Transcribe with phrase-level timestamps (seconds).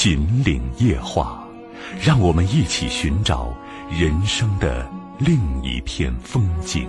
[0.00, 1.44] 秦岭夜话，
[2.00, 3.52] 让我们一起寻找
[3.90, 6.88] 人生的另一片风景。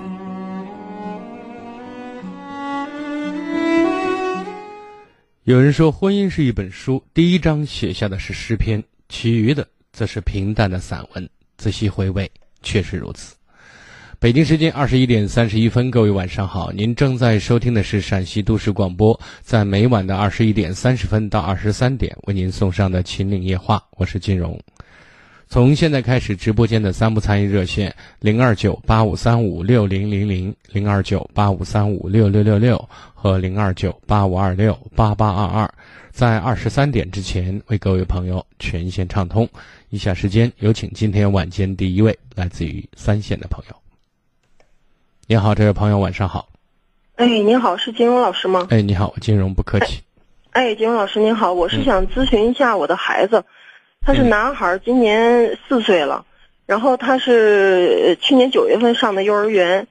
[5.41, 11.29] 有人说，婚姻是一本书，第一章写下的是诗篇，其余的则是平淡的散文。
[11.57, 13.38] 仔细回味，确实如此。
[14.21, 24.59] 北京时间二十一点三十一分，各位晚上好，您正在收听的是陕西都市广播，在每晚的二十一点三十分到二十三点为您送上的《秦岭夜话》，我是金荣。
[25.47, 35.73] 从现在开始，直播间的三部参与热线零二九八五三五六零零零、零二九八五三五六六六六和零二九八五二六八八二二，
[36.11, 39.47] 在二十三点之前为各位朋友全线畅通。
[39.87, 43.88] 以下时间有请今天晚间第一位来自于三线的朋友。
[45.31, 46.47] 你好，这位朋友，晚上好。
[47.15, 48.65] 哎，您好，是金融老师吗？
[48.71, 50.01] 哎，你好，金融不客气。
[50.49, 53.45] 哎，金融老师您好，我是想咨询一下我的孩子，
[54.01, 56.25] 他是男孩，今年四岁了，
[56.65, 59.85] 然后他是去年九月份上的幼儿园，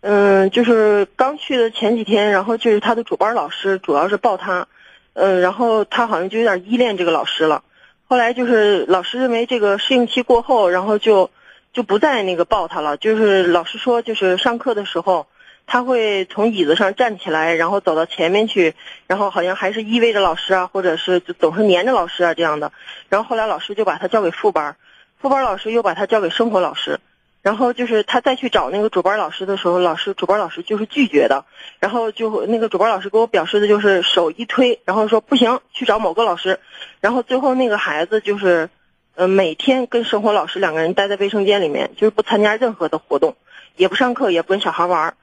[0.00, 4.66] 嗯，就是刚去的前几天，然后就是他的主班老师主要是抱他，
[5.12, 7.64] 嗯，然后他好像就有点依恋这个老师了，
[8.08, 11.30] 后来就是老师认为这个适应期过后，然后就。
[11.72, 15.28] 就不再那个抱他了，就是老师说，就是上课的时候，
[15.66, 18.74] 他会从椅子上站起来，然后走到前面去，
[19.06, 22.72] 然后好像还是依偎着老师啊，或者是总是黏着老师啊这样的。
[23.08, 24.74] 然后后来老师就把他交给副班，
[25.20, 26.98] 副班老师又把他交给生活老师，
[27.40, 31.44] 然后就是他再去找那个主班老师的时候，老师主班老师就是拒绝的，
[31.78, 36.58] 然后就那个主班老师给我表示的就是手一推，然后说不行，去找某个老师，
[37.00, 38.70] 然后最后那个孩子就是。
[39.14, 43.36] 呃，每天跟生活老师两个人待在卫生间里面，就是不参加任何的活动，
[43.76, 45.14] 也不上课，也不跟小孩玩。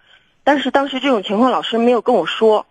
[0.44, 2.66] 但是当时这种情况，老师没有跟我说。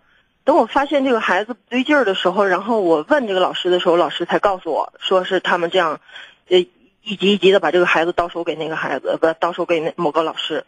[0.45, 6.01] 等我发现这个孩子不对劲儿的时候，然后我问这个老师的时候，老师才告诉我说是他们这样，
[6.49, 6.59] 呃，
[7.03, 10.65] 一级一级的把这个孩子到手给那个孩子，不到手给那某个老师。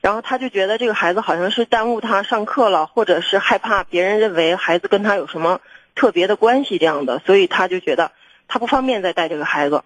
[0.00, 5.60] 然后他就觉得这个孩子好像是耽误他上课了，或者是害怕别人认为孩子跟他有什么
[5.94, 8.10] 特别的关系这样的，所以他就觉得。
[8.52, 9.82] 他不方便再带这个孩子，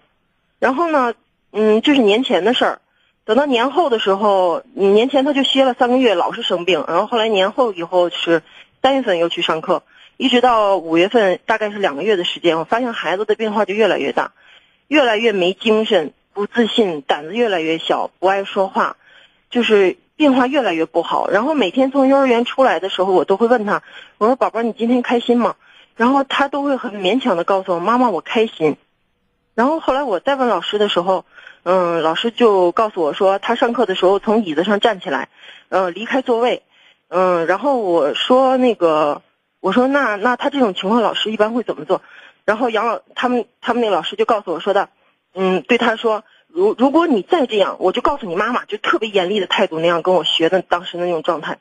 [0.59, 1.13] 然后呢，
[1.53, 2.81] 嗯，这是年前的事儿。
[3.23, 6.83] 等到年后的时候，年前他就歇了三个月，老是生病。
[6.85, 8.43] 然后后来年后以后是
[8.81, 9.83] 三月份又去上课，
[10.17, 12.59] 一直到五月份，大概是两个月的时间。
[12.59, 14.33] 我发现孩子的变化就越来越大，
[14.89, 18.97] 越来越没精神，不自信，胆子越来越小，不爱说话，
[19.49, 21.29] 就是变化越来越不好。
[21.29, 23.81] 然后每天从幼儿园出来的时候，我都会问他，
[24.17, 25.55] 我说：“宝宝，你今天开心吗？”
[25.97, 28.77] 然后他都会很勉强的告诉我妈妈我开心，
[29.55, 31.25] 然后后来我再问老师的时候，
[31.63, 35.29] 嗯，老师就告诉我说他上课的时候从椅子上站起来，
[35.69, 36.63] 呃，离开座位，
[37.09, 39.23] 嗯，然后我说那个
[39.59, 42.01] 我说那那他这种情况老师一般会怎么做？
[42.45, 44.89] 然后杨老他们他们那个老师就告诉我说的，
[45.33, 51.57] 嗯，对他说如如果你再这样，我就告诉你妈妈，就特别严厉的态度那样跟我学的当时那种状态。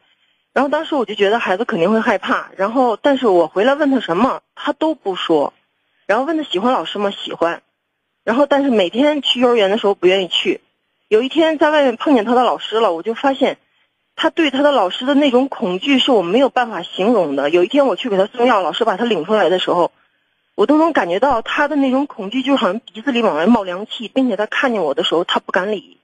[0.57, 5.53] 然后当时我就觉得孩子肯定会害怕，然后但是我回来问他什么，他都不说，
[6.07, 7.11] 然后问他喜欢老师吗？
[7.11, 7.61] 喜欢，
[8.25, 10.63] 然后但是每天去幼儿园的时候不愿意去。
[11.09, 13.59] 有一天在外面碰见他的老师了，我就发现，
[14.15, 17.51] 他对他的老师的那种恐惧是我没有办法形容的。
[17.51, 19.93] 有一天我去给他送药，老师把他领出来的时候，
[20.55, 26.01] 我都能感觉到他的那种恐惧，就好像鼻子里往外冒凉气，并且他看见我的时候，他不敢理。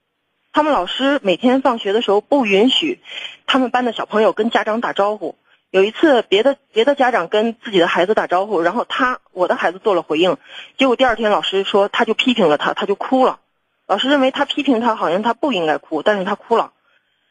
[0.53, 3.01] 他们老师每天放学的时候不允许
[3.47, 5.35] 他们班的小朋友跟家长打招呼。
[5.71, 10.37] 有一次，别的别的家长跟自己的孩子打招呼，然后他我的孩子做了回应，
[10.77, 13.41] 结果第二天老师说他就批评了他，他就哭了。
[13.87, 16.73] 老师认为他批评他好像他不应该哭，但是他哭了。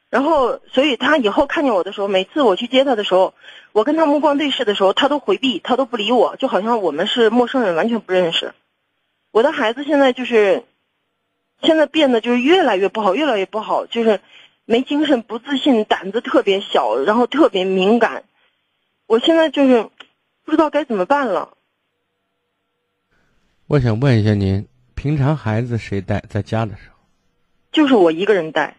[0.10, 3.36] 然后，所以他以后看见我的时候，每次我去接他的时候，
[3.72, 8.56] 我跟他目光对视的时候，他都回避，他都不理我，就好像我们是陌生人，完全不认识。
[9.30, 10.64] 我的孩子现在就是。
[11.62, 14.20] 现在变得就是越来越不好，越来越不好，就是
[14.66, 18.24] 没精神、不自信、胆子特别小，然后特别敏感。
[19.08, 19.90] 我现在就是
[20.44, 21.58] 不知道该怎么办了。
[23.68, 26.24] 我想问一下您，平常孩子谁带？
[26.30, 26.98] 在家的时候？
[27.72, 28.76] 就是我一个人带。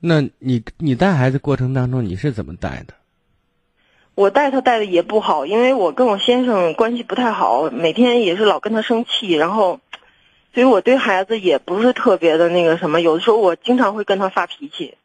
[0.00, 2.94] 那你你带孩子过程当中你是怎么带的？
[4.14, 9.80] 我带他带的也不好，因为我跟我先生关系不太好，每天也是老跟他生气，然后，
[10.52, 14.96] 所以我对孩子也不是特别的那个什么，有的时候我经常会跟他发脾气，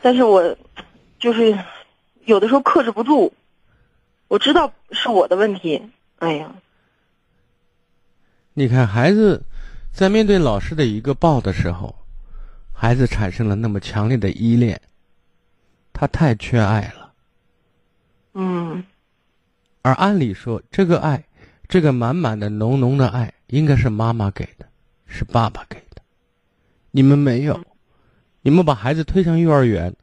[0.00, 0.56] 但是我
[1.18, 1.58] 就是
[2.24, 3.32] 有的时候克制不住，
[4.28, 6.54] 我知道是我的问题，哎呀，
[8.54, 9.42] 你看孩子
[9.92, 11.94] 在面对老师的一个抱的时候，
[12.72, 14.80] 孩子产生了那么强烈的依恋，
[15.92, 17.12] 他太缺爱了。
[18.34, 18.84] 嗯，
[19.82, 21.24] 而按理说，这个爱，
[21.72, 24.68] 这个满满的浓浓的爱，应该是妈妈给的，
[25.06, 26.02] 是爸爸给的。
[26.90, 27.58] 你们没有，
[28.42, 29.96] 你们把孩子推向幼儿园，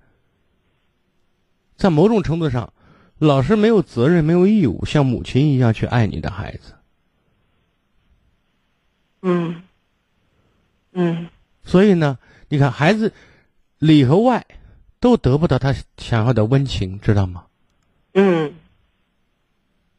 [1.78, 2.74] 在某种程度上，
[3.20, 6.74] 老师没有责任，没有义务像母亲一样去爱你的孩子。
[9.22, 9.62] 嗯，
[10.94, 11.30] 嗯，
[11.62, 12.18] 所以呢，
[12.48, 13.14] 你看，孩子
[13.78, 14.44] 里和外
[15.00, 17.46] 都得不到他想要的温情，知道吗？
[18.14, 18.56] 嗯，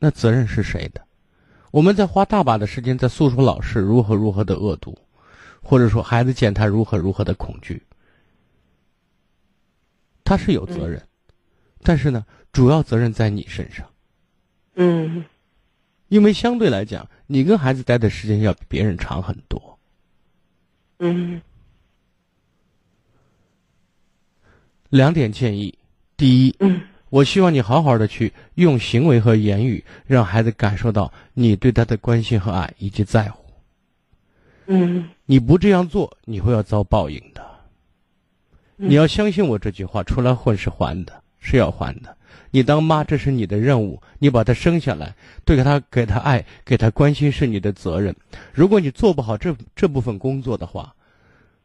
[0.01, 1.07] 那责任是谁的？
[1.71, 4.99] 我们在花大把的时间在诉说老师如何如何的恶毒，
[5.63, 7.81] 或者说孩子见他如何如何的恐惧，
[10.25, 11.01] 他是有责任，
[11.83, 13.89] 但是呢，主要责任在你身上。
[14.75, 15.25] 嗯，
[16.09, 19.79] 因为相对来讲，你跟孩子待的时间要比别人长很多。
[20.99, 21.41] 嗯，
[24.89, 25.79] 两点建议：
[26.17, 26.83] 第一，嗯。
[27.11, 33.45] 我希望你好好的去用行为和言语，让孩子感受到你对他的关心和爱以及在乎。
[34.67, 37.45] 嗯，你不这样做，你会要遭报应的。
[38.77, 42.17] 你要相信我这句话，出来混是还的，是要还的。
[42.53, 48.15] 你当妈，这是你的任务，你把他生下来，对他给他爱，给他关心是你的责任。
[48.53, 50.95] 如果你做不好这这部分工作的话，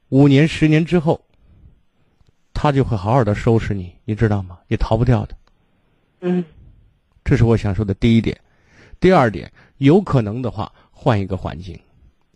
[0.09, 1.21] 五年、十年之后。
[2.65, 4.57] 他就会好好的收拾你，你知道吗？
[4.69, 5.35] 也逃不掉的。
[6.21, 6.43] 嗯，
[7.23, 8.35] 这是我想说的第一点。
[8.99, 11.79] 第二点，有可能的话，换一个环境，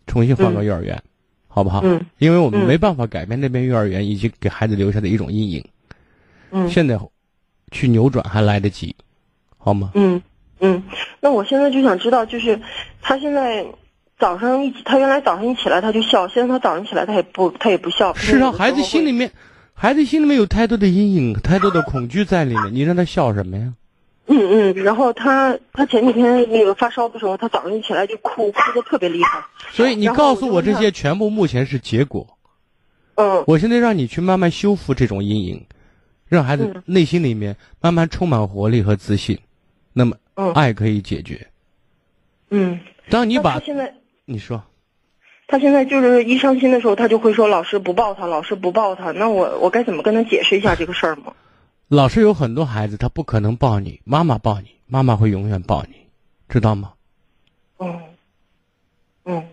[0.06, 1.02] 重新换个幼儿园，
[1.48, 1.82] 好不好？
[1.84, 5.66] 嗯，因为我们没办法改变那边幼儿园以及给孩子留下的一种阴影。
[6.52, 7.00] 嗯，现在
[7.72, 8.96] 去扭转还来得及，
[9.58, 9.90] 好吗？
[9.96, 10.22] 嗯
[10.60, 10.84] 嗯，
[11.22, 12.62] 那我现在就想知道，就是
[13.02, 13.66] 他现在
[14.20, 18.14] 早上一，他原来早上一起来他就笑，现在他早上起来他也不他也不笑。
[18.14, 19.32] 是让，孩子心里面。
[19.82, 23.74] 孩子心里面有太多的阴影，太多的恐惧在里面，你让他笑什么呀？
[24.26, 29.42] 嗯嗯，然后他他前几天那个发烧的时候，他早上一起来就哭，哭的特别厉害。
[29.72, 32.28] 所以你告诉我这些全部目前是结果。
[33.16, 33.42] 嗯。
[33.48, 35.66] 我现在让你去慢慢修复这种阴影，
[36.28, 39.40] 让孩子内心里面慢慢充满活力和自信，
[39.94, 40.18] 那么
[40.56, 41.48] 爱可以解决。
[42.50, 42.78] 嗯。
[43.10, 43.94] 当你把现在
[44.26, 44.62] 你说。
[45.50, 49.12] 他现在就是一伤心的时候，他就会说老师不抱他，老师不抱他。
[49.12, 51.34] 那我我该怎么跟他解释一下这个事儿吗？
[51.90, 55.96] 老师有很多孩子，他不可能抱你，妈妈抱你，妈妈会永远抱你，
[56.48, 56.94] 知道吗？
[57.80, 58.00] 嗯，
[59.26, 59.44] 嗯，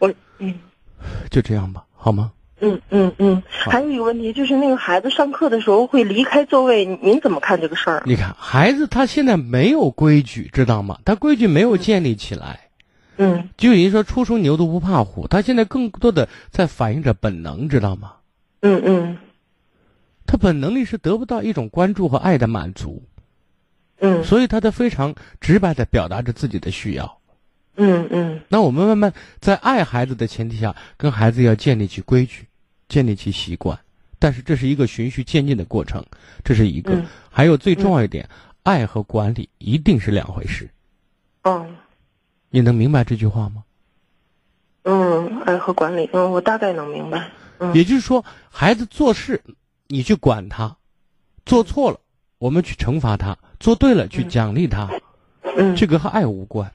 [0.00, 0.58] 我嗯，
[1.30, 2.32] 就这样吧，好吗？
[2.60, 3.40] 嗯嗯嗯。
[3.48, 8.02] 还有一个问题就是那个孩子上课的时候会离开座位，您怎么看这个事儿？
[8.06, 10.98] 你看孩子他现在没有规矩，知道吗？
[11.04, 12.58] 他规矩没有建立起来。
[12.58, 12.73] 嗯，
[13.56, 18.14] 就有人说初生牛犊不怕虎，他现在更多的在反映着本能，知道吗？
[18.60, 19.18] 嗯嗯，
[20.26, 23.02] 他本能力是得不到一种关注和爱的满足，
[23.98, 27.18] 嗯，所以他在非常直白的表达着自己的需要，
[27.76, 28.40] 嗯嗯。
[28.48, 32.46] 那我们慢慢在爱孩子的前提下，跟孩子要建立起规矩，
[32.88, 33.78] 建立起习惯，
[34.18, 36.02] 但是这是一个循序渐进的过程，
[36.42, 37.04] 这是一个。
[37.30, 38.28] 还有最重要一点，
[38.62, 40.68] 爱和管理一定是两回事。
[41.42, 41.66] 哦。
[42.54, 43.64] 你能明白这句话吗？
[44.84, 47.28] 嗯，爱和管理，嗯，我大概能明白。
[47.58, 49.42] 嗯，也就是说，孩子做事，
[49.88, 50.76] 你去管他，
[51.44, 51.98] 做错了，
[52.38, 54.88] 我们去惩罚他；做对了，去奖励他。
[55.56, 56.70] 嗯，这个和爱无关，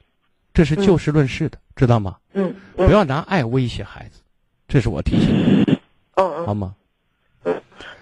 [0.52, 2.18] 这是就事论事的，知道吗？
[2.34, 4.20] 嗯，不要拿爱威胁孩子，
[4.68, 5.62] 这是我提醒你。
[6.16, 6.74] 嗯嗯，好吗？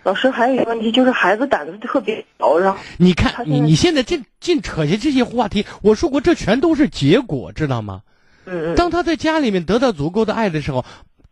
[0.04, 8.02] 老师还有一个问题，就是孩子胆子特别小，然后你看你你现在净净扯下这些话题，我说过这全都是结果，知道吗？
[8.46, 8.74] 嗯嗯。
[8.74, 10.84] 当他在家里面得到足够的爱的时候，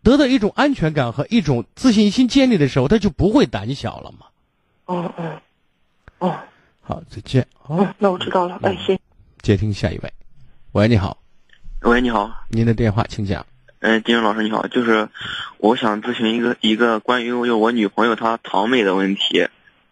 [0.02, 4.26] 得到一种安全感和一种自信心建立的时候，他就不会胆小了嘛。
[4.84, 5.40] 哦哦，
[6.18, 6.36] 哦，
[6.82, 7.46] 好，再见。
[7.68, 8.98] 嗯，那我知道了，哎，谢。
[9.40, 10.12] 接听下一位，
[10.72, 11.16] 喂，你好。
[11.80, 12.30] 喂，你好。
[12.48, 13.44] 您的电话，请讲。
[13.80, 15.08] 嗯，金老师你好，就是
[15.58, 19.48] 我想咨询一个一个关于我我女朋友她堂妹的问题，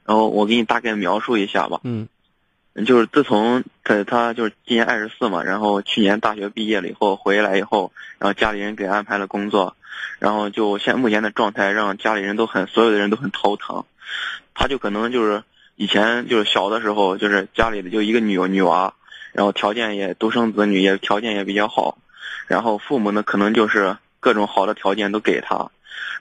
[0.06, 1.80] 然后我给你大概描述一下吧。
[1.84, 2.08] 嗯，
[2.86, 9.76] 就是自从她她就是今年二十四嘛，然后去年大学毕业了以后回来以后，然后家里人给安排了工作，
[10.18, 13.84] 然后就现目前的状态让家里人都很所有的人都很头疼，
[14.54, 15.42] 她就可能就是
[15.76, 18.94] 以前就是小的时候，就是家里的就一个女女娃，
[19.34, 21.98] 然后条件也独生子女，也条件也比较好，
[22.46, 25.70] 然后父母呢可能就是各种好的条件都给他，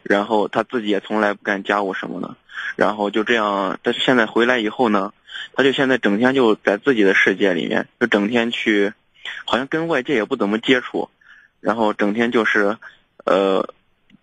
[0.03, 2.35] 然后他自己也从来不干家务什么的，
[2.75, 5.13] 然后就这样，他现在回来以后呢，
[5.55, 8.93] 他就现在整天就在自己的世界里面，就整天去，
[9.45, 11.09] 好像跟外界也不怎么接触，
[11.59, 12.77] 然后整天就是，
[13.25, 13.73] 呃，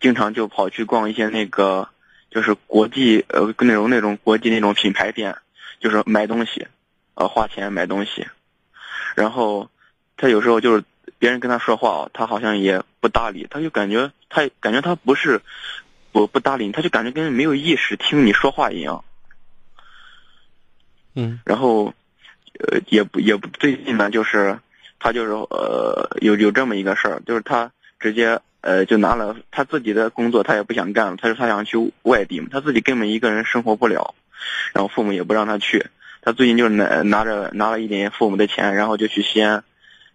[0.01, 1.89] 经常就跑去逛一些那个。
[2.33, 5.35] 就是国际呃那种那种国际那种品牌店，
[5.81, 6.69] 就是买东西，
[7.15, 8.25] 呃花钱买东西，
[9.17, 9.69] 然后
[10.17, 10.85] 他有时候就是
[11.19, 15.41] 别人跟他说话，他好像也不搭理，他就感觉他感觉他不是
[16.13, 19.05] 不不搭理你，他就感觉跟没有意识听你说话一样。
[21.15, 21.95] 嗯，然后
[22.59, 24.59] 呃也不也不最近呢，就是
[24.99, 28.41] 他就是呃有有这么一个事儿，就是他直接。
[28.63, 31.17] 呃，就拿了他自己的工作，他也不想干了。
[31.17, 34.15] 他说他想去外地嘛，他自己根本一个人生活不了，
[34.75, 35.87] 然后父母也不让他去。
[36.21, 39.65] 他最近就拿拿着拿了一点父母的钱，然后就去西安，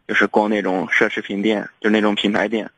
[0.08, 2.72] 就是逛那种奢侈品店，就那种品牌店。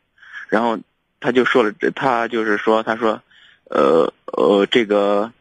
[0.50, 0.79] 然后
[1.19, 3.22] 他就说了，他就是说，他说，
[3.65, 5.31] 呃呃，这个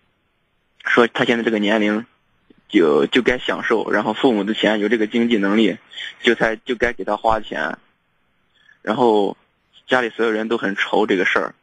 [0.85, 2.07] 说他现在这个年龄，
[2.69, 5.78] 就就该享受，然后父母的钱有这个经济能力，
[6.23, 7.78] 就才就该给他花钱，
[8.83, 9.37] 然后。
[9.88, 11.55] 家里所有人都很愁这个事儿，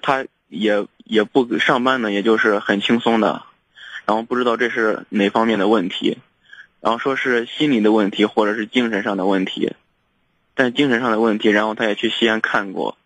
[0.00, 3.42] 他也也不上班呢，也就是很轻松的，
[4.06, 6.18] 然后不知道这是哪方面的问题，
[6.84, 9.72] 然后说是心理的问题或者是精神上的问题，
[10.54, 12.98] 但精神上的问题，然后他也去西安看过，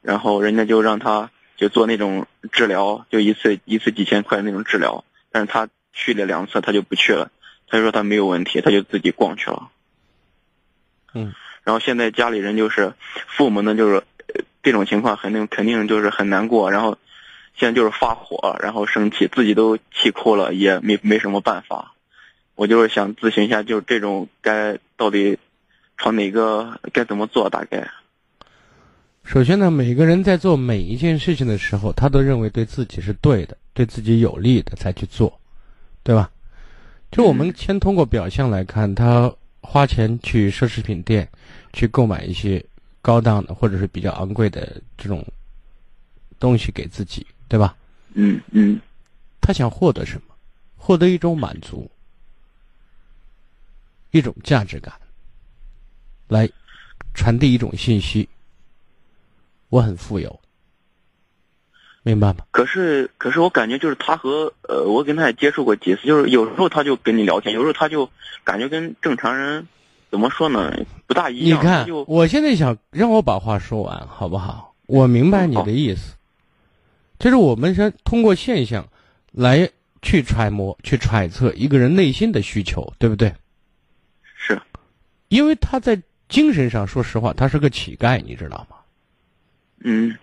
[0.00, 7.30] 然后人家就让他就做那种治疗，就一次一次几千块那种治疗，但是他去了两次，他就不去了，
[7.68, 9.68] 他就说他没有问题，他就自己逛去了，
[11.14, 11.32] 嗯。
[11.62, 12.92] 然后现在家里人就是
[13.28, 14.02] 父母呢，就是
[14.64, 16.98] 这种情况肯定肯定就是很难过，然后
[17.54, 21.91] 现在就是发火，然后生气，自己都气哭了，也没没什么办法。
[22.62, 25.36] 我就是想咨询一下，就是这种该到底
[25.98, 27.50] 朝哪个该怎么做？
[27.50, 27.90] 大概。
[29.24, 35.40] 首先呢，每个人在做每一件事情的时候，他都认为对自己是对的，对自己有利的才去做，
[36.04, 36.30] 对吧？
[37.10, 41.28] 就我们先通过表象来看，他花钱去奢侈品店。
[41.72, 42.64] 去购买一些
[43.00, 45.26] 高档的或者是比较昂贵的这种
[46.38, 47.74] 东西给自己，对吧？
[48.12, 48.78] 嗯嗯。
[49.40, 50.34] 他想获得什么？
[50.76, 51.90] 获得一种满足，
[54.12, 54.94] 一种价值感，
[56.28, 56.48] 来
[57.12, 58.28] 传递一种信息。
[59.68, 60.38] 我很富有，
[62.04, 62.44] 明白吗？
[62.52, 68.08] 可是，可是我感觉就是他和呃，我跟他也接触过几次，就是有时候他就跟你聊天，有时候他就
[68.44, 69.66] 感觉跟正常人。
[70.10, 70.70] 怎么说呢？
[71.06, 71.58] 不大一样。
[71.58, 74.74] 你看，我现在想让我把话说完，好不好？
[74.84, 76.16] 我明白你的意思，
[77.18, 78.86] 就是我们先通过现象
[79.30, 79.70] 来
[80.02, 83.32] 去揣摩、去揣测一个人内心的需求，对不对？
[85.32, 88.76] 是，因为他在精神上，说实话，他是个乞丐，你知道吗？
[89.80, 90.16] 嗯。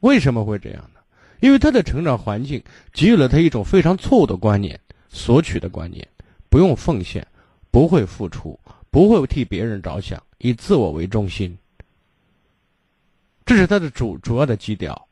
[0.00, 1.00] 为什么会这样呢？
[1.40, 4.78] 因为他的成长环境给予了他一种非常错误的观念，
[5.08, 6.06] 索取的观念，
[6.48, 7.26] 不用奉献，
[7.70, 8.58] 不会付出。
[8.90, 11.56] 不会替别人着想，以自我为中心，
[13.46, 15.08] 这是他的主主要的基调。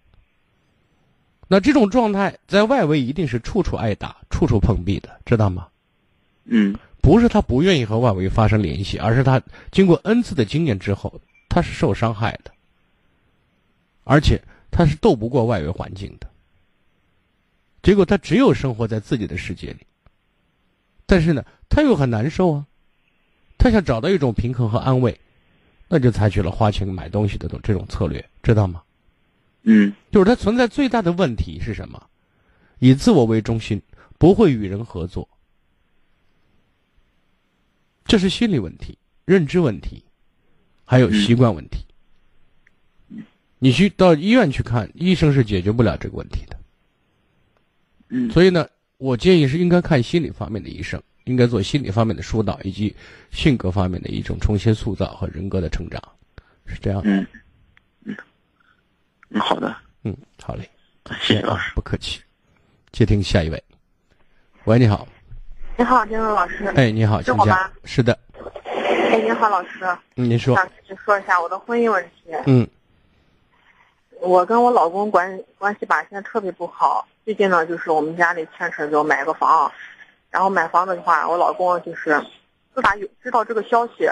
[1.48, 5.66] 那这种状态在外围一定是处处挨打、处处碰壁的，知道吗？
[6.44, 9.40] 嗯，不是他不愿意和外围发生联系，而是他
[9.70, 12.50] 经过 n 次的经验之后，他是受伤害的，
[14.04, 14.40] 而且
[14.70, 16.28] 他是斗不过外围环境的。
[17.82, 19.86] 结果他只有生活在自己的世界里，
[21.06, 22.66] 但是呢，他又很难受啊。
[23.56, 25.18] 他想找到一种平衡和安慰，
[25.88, 28.82] 那就采取了花钱买东西的这种策略，知道吗？
[29.62, 32.02] 嗯，就是他存在最大的问题是什么？
[32.78, 33.80] 以自我为中心，
[34.18, 35.28] 不会与人合作，
[38.04, 40.04] 这是心理问题、认知问题，
[40.84, 41.84] 还有习惯问题。
[43.58, 46.56] 你去到医院去看，医生是解决不了这个问题的。
[48.08, 51.02] 嗯，所以呢，我建议是应该看心理方面的医生。
[51.24, 52.96] 应该做心理方面的疏导，以及
[53.30, 56.02] 性格方面的一种重新塑造和人格的成长，
[56.66, 57.00] 是这样。
[57.04, 57.24] 嗯
[58.04, 58.16] 嗯
[59.28, 60.68] 嗯，好的，嗯，好嘞，
[61.20, 62.20] 谢谢老师，不客气。
[62.90, 63.62] 接听下一位，
[64.64, 65.06] 喂，你好。
[65.80, 66.66] 你好，金文老师。
[66.76, 67.70] 哎，你好，是我吗？
[67.84, 68.12] 是的。
[69.10, 69.82] 哎，你好，老师。
[70.16, 70.54] 嗯，您说。
[70.54, 72.36] 想去说一下我的婚姻问题。
[72.44, 72.68] 嗯。
[74.20, 77.08] 我跟我老公关关系吧，现在特别不好。
[77.24, 79.72] 最近呢，就是我们家里牵扯着买个房。
[80.28, 82.22] 然后买房子的话，我老公就是
[82.74, 84.06] 自打有知道这个消息，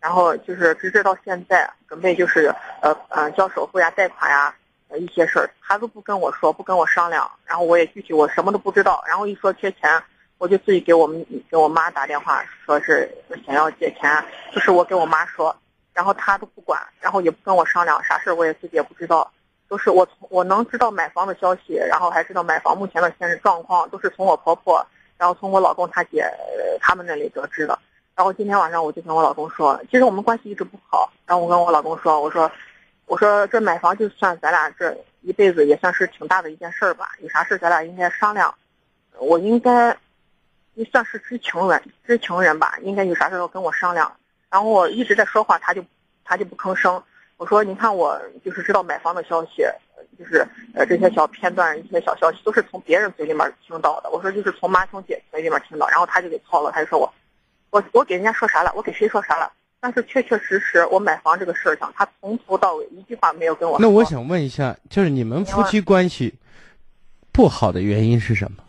[0.00, 4.54] 然后就是直至到现在，准备就是呃呃交首付呀、贷款呀，
[4.98, 9.90] 一些事儿，他都不跟我说，不跟我商量，然后我也具体我什么都不知道，然后一说缺钱，
[10.38, 13.08] 我就自己给我们给我妈打电话，说是
[13.46, 14.22] 想要借钱，
[14.52, 15.54] 就是我给我妈说，
[15.92, 19.30] 然后她都不管，然后也不跟我商量，啥事我也自己也不知道，
[19.68, 24.84] 都是我从我能知道买房的消息，然后还知道买房目前的现实状况，都是从我婆婆，
[25.16, 26.24] 然后从我老公他姐
[26.80, 27.78] 他们那里得知的。
[28.16, 31.12] 然后今天晚上我就跟我老公说，其实我们关系一直不好。
[31.26, 32.50] 然后我跟我老公说，我说，
[33.06, 37.08] 我说这买房就算咱俩这一辈子也算是挺大的一件事儿吧。
[37.20, 38.54] 有啥事咱俩应该商量。
[39.18, 39.96] 我应该，
[40.74, 44.12] 也算是知情人，知情人吧，应该有啥事要跟我商量。
[44.50, 45.84] 然后我一直在说话，他就
[46.24, 47.02] 他就不吭声。
[47.36, 49.64] 我说，你看我就是知道买房的消息，
[50.18, 54.10] 就是呃这些小片段、一些小消息都是从别人嘴里面听到的。
[54.10, 57.12] 我说就是从妈从姐嘴里面听到，然后他就给操了，他就说我。
[57.70, 58.72] 我我给人家说啥了？
[58.76, 59.52] 我给谁说啥了？
[59.80, 63.76] 但是确确实实，我买房这个事儿上，他从头到尾一句话没有跟我。
[63.80, 66.32] 那我想问一下，就是你们夫妻关系
[67.32, 68.63] 不好的原因是什么？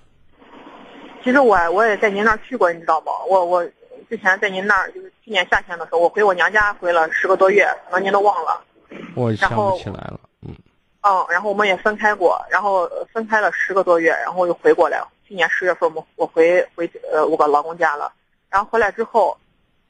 [1.25, 3.11] 其实我我也在您那儿去过，你知道吗？
[3.27, 3.65] 我我
[4.07, 8.61] 之前在您那儿，就是去年夏天的时候，我回我娘家回了十个多月，可能您都忘了。
[9.15, 10.55] 我想不起来了，嗯。
[11.01, 15.03] 嗯，然后我们也分开过，然后分开了十个多月，然后又回过来。
[15.27, 18.13] 去年十月份，我我回回呃我个老公家了。
[18.51, 19.35] 然后回来之后，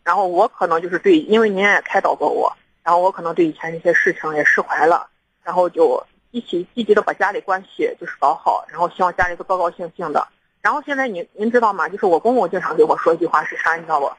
[0.05, 2.49] 然后我可能就是对，因为您也开导过我，
[2.81, 5.05] 然后我可能对以前那些事情也释怀了，
[5.43, 6.01] 然后就
[6.31, 10.25] 一起积极的把家里关系就是搞好，然后希望家里都高高兴兴的。
[10.65, 11.87] 然后现在您您知道吗？
[11.87, 14.11] 就是我公公经常给我说一句话是啥，你知道不？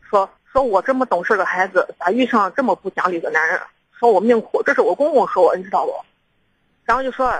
[0.00, 3.60] 说说我这么懂事的孩子，咋遇上这么不讲理的男人？
[3.96, 5.94] 说我命苦，这是我公公说我，你知道不？
[6.84, 7.32] 然后就说，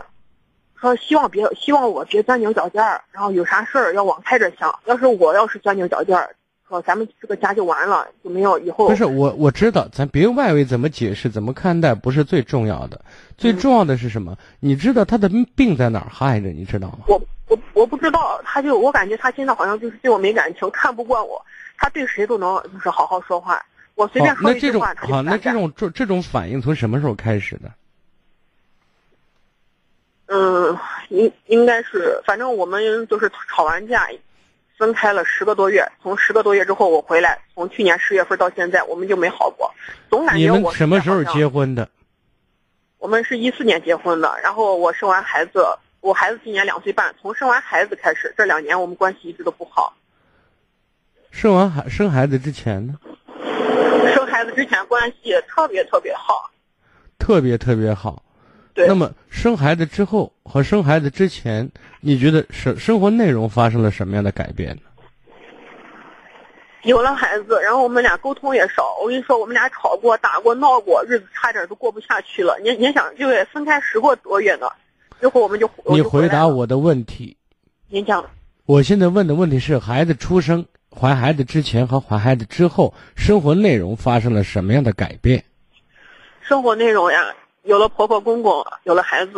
[0.80, 4.78] 说希望别希望我别钻牛角尖儿，然后有啥事儿要往开着想。
[4.84, 6.36] 要是我要是钻牛角尖儿。
[6.72, 8.88] 哦，咱们这个家就完了，就没有以后。
[8.88, 12.98] 不是我，我知道，咱别外围怎么解释、怎么看待不是最重要的，
[13.36, 14.38] 最重要的是什么？
[14.58, 16.48] 你知道他的病在哪儿害着？
[16.48, 17.00] 你知道吗？
[17.08, 21.44] 我我我不知道，他就我感觉他现在好像就是对我没感情，看不惯我，
[21.76, 23.62] 他对谁都能就是好好说话，
[23.94, 27.70] 我随便说一句话他就好，那这种这这种反应从什么时候开始的？
[30.28, 30.78] 嗯，
[31.10, 34.08] 应应该是，反正我们就是吵完架。
[34.76, 39.72] 分开了十个多月，从十个多月之后我回来，从去年十月份到现在，我们就没好过，
[40.10, 41.88] 总感觉我你们什么时候结婚的？
[42.98, 45.66] 我们是一四年结婚的，然后我生完孩子，
[46.00, 49.92] 我孩子今年两岁半，从生完孩子开始，这两年我们关系一直都不好。
[51.30, 52.94] 生完孩生孩子之前呢？
[54.14, 56.50] 生孩子之前关系特别特别好，
[57.18, 58.22] 特别特别好。
[58.74, 58.86] 对。
[58.86, 61.70] 那么生孩子之后和生孩子之前。
[62.04, 64.82] 你觉得生生活内容发生了什么样的改变呢？
[66.82, 68.96] 有了孩子，然后我们俩沟通也少。
[69.00, 72.58] 我跟你说，我们俩吵过、打过、闹过，日子差点都过不下去了。
[72.60, 74.66] 你你想，就分开十个多月呢，
[75.20, 77.36] 之后我们就你回答我的问题。
[77.88, 78.28] 您讲。
[78.66, 85.44] 我现在问的问题是：孩子出生、怀孩子之前和怀孩子之后，生活内容发生了什么样的改变？
[86.40, 87.32] 生活内容呀，
[87.64, 89.32] 有了婆婆公公，有了孩子。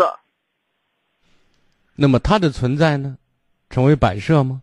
[1.94, 3.16] 那么他的存在呢，
[3.70, 4.62] 成为摆设吗？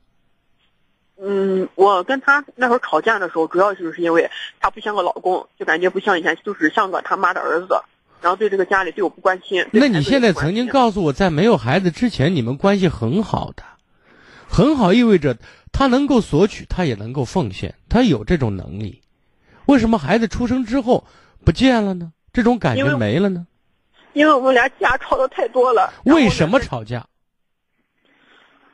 [1.23, 7.79] 嗯，我跟他那会儿吵架的时候，主要就是因为他不像个老公，就感觉不像以前，就是像个他妈的儿子，
[8.21, 9.63] 然后对这个家里对我不关心。
[9.71, 13.63] 那你现在曾经告诉我在没有孩子之前，你们关系很好的，
[14.49, 15.37] 很好意味着
[15.71, 19.03] 他能够索取，他也能够奉献，他有这种能力。
[19.67, 21.05] 为什么孩子出生之后
[21.45, 22.11] 不见了呢？
[22.33, 23.45] 这种感觉没了呢？
[24.13, 25.93] 因为我们俩架吵的太多了。
[26.05, 27.05] 为什么吵架？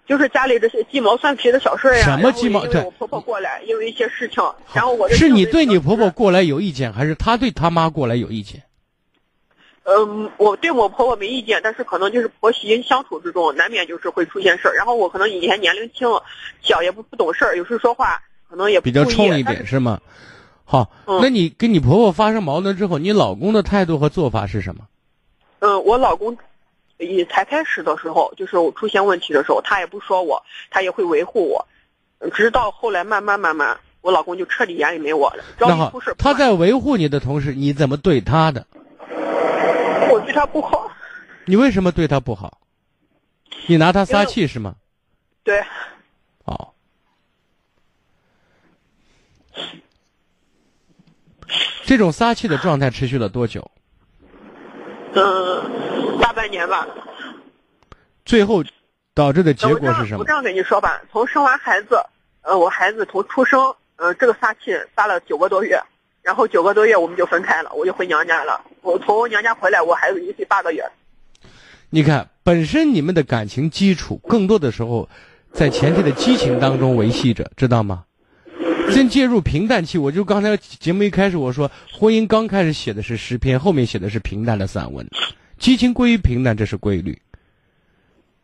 [0.08, 2.65] 就是家里这些鸡毛蒜皮的小事呀，什么鸡毛？
[2.65, 4.41] 对，我婆婆过来，因为一些事情，
[4.73, 8.63] 然后我是你对你婆婆过来有意见，还是她对她妈过来有意见？
[9.84, 14.76] 嗯，我对我婆婆没意见，但是可能就是婆媳相处之中，难免就是会出现事儿。
[14.76, 16.08] 然后我可能以前年龄轻，
[16.62, 20.00] 小也不不懂事儿，有时说话可能也比较冲一点，是吗？
[20.63, 24.86] 好，那你跟你婆婆发生矛盾之后，你老公的态度和做法是什么？
[25.59, 26.37] 嗯，我老公。
[26.99, 31.67] 也才开始的时候，就是我出现问题的时候，他也不说我，他也会维护我，
[32.33, 35.43] 直到后来慢慢慢慢，我老公就彻底眼里没我了。
[35.59, 38.65] 那好，他在维护你的同时，你怎么对他的？
[40.09, 40.91] 我对他不好。
[41.45, 42.57] 你为什么对他不好？
[43.67, 44.73] 你拿他撒气是吗？
[45.43, 45.63] 对。
[46.45, 46.73] 哦。
[51.83, 53.69] 这种撒气的状态持续了多久？
[55.17, 56.19] 嗯。
[56.19, 56.88] 大半年吧，
[58.25, 58.63] 最后
[59.13, 60.19] 导致的结果是什么？
[60.19, 62.03] 我这样跟你说吧，从生完孩子，
[62.41, 65.80] 呃，我孩子从出生，呃，这个撒气撒了九个多月，
[66.21, 68.60] 然后九个多月我们就分开了，我就回娘家了。
[68.82, 70.84] 我从娘家回来，我孩子一岁八个月。
[71.89, 75.08] 你看，本身你们的感情基础，更多的时候，
[75.53, 78.03] 在前期的激情当中维系着，知道吗？
[78.91, 85.08] 先介入平淡期，我就刚才节目一开始我说，婚姻刚开始写的是诗篇，后面写的是平淡的散文，
[85.58, 87.21] 激情归于平淡，这是规律。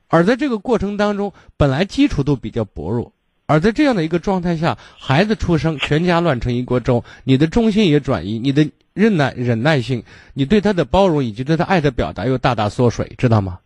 [0.07, 3.13] 而在这个过程当中，本来基础都比较薄弱，
[3.45, 10.03] 而在这样的一个状态下，孩子出生，全家乱成一锅粥，你的重心也转移，你的忍耐忍耐性，
[10.33, 13.59] 你对他的包容以及对他爱的表达又大大缩水，知道吗？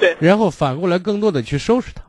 [0.00, 0.16] 对。
[0.18, 2.02] 然后反过来更多的去收拾他。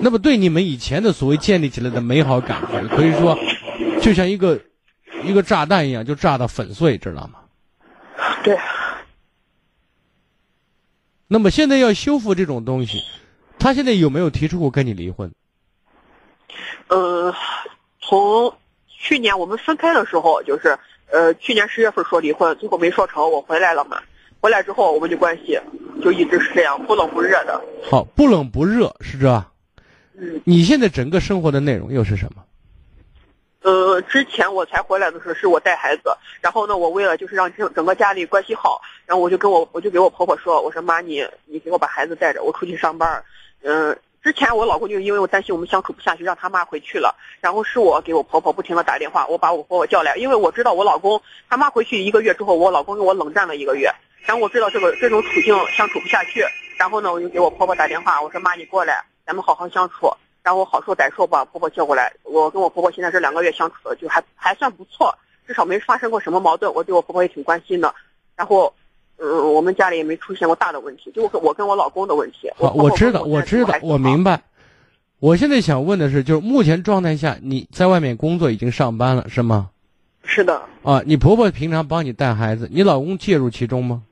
[0.00, 3.36] 那么，对你们以前的所谓建立起来的美好感觉，可以说，
[4.00, 4.60] 就像一个
[5.22, 7.40] 一个炸弹一样，就炸到粉碎，知道吗？
[8.42, 8.58] 对。
[11.26, 13.02] 那么现在要修复这种东西，
[13.58, 15.30] 他现在有没有提出过跟你离婚？
[16.88, 17.34] 呃，
[18.00, 18.54] 从
[18.88, 20.78] 去年我们分开的时候，就是
[21.10, 24.00] 呃，去年十月份说离婚，最后没说成，我回来了嘛。
[24.40, 25.58] 回来之后，我们的关系
[26.02, 27.60] 就一直是这样，不冷不热的。
[27.90, 29.44] 好，不冷不热是这。
[30.20, 32.44] 嗯，你现在整个生活的内容又是什么？
[33.62, 43.22] 呃，之前我才回来的时候是我带孩子，然后呢，我为了就是让整整个家里关系好，然后我就跟我我就给我婆婆说，我说妈你你给我把孩子带着，我出去上班。
[43.62, 56.44] 嗯，之前我老公就因为我担心我们相处不下去，让他妈回去了，然后是我给我婆婆不停的打电话，我把我婆婆叫来，因为我知道我老公他妈回去一个月之后，我老公跟我冷战了一个月，然后我知道这个这种处境相处不下去，
[56.78, 59.04] 然后呢，我就给我婆婆打电话，我说妈你过来。
[59.28, 60.10] 咱们好好相处，
[60.42, 62.10] 然后好说歹说把婆婆叫过来。
[62.22, 65.14] 我跟我婆婆现在这两个月相处的就还还算不错，
[65.46, 66.72] 至少没发生过什么矛盾。
[66.72, 67.94] 我对我婆婆也挺关心的。
[68.34, 68.72] 然后，
[69.18, 72.50] 嗯，我们家里也没出现过大的问题，就我跟我老公的问题。
[72.56, 74.40] 我，我知道，我知道，我明白。
[75.20, 79.68] 我现在想问的是，就是目前状态下，你在外面工作已经上班了，是吗？
[80.24, 80.62] 是的。
[80.82, 84.02] 啊，你婆婆平常帮你带孩子，你老公介入其中吗？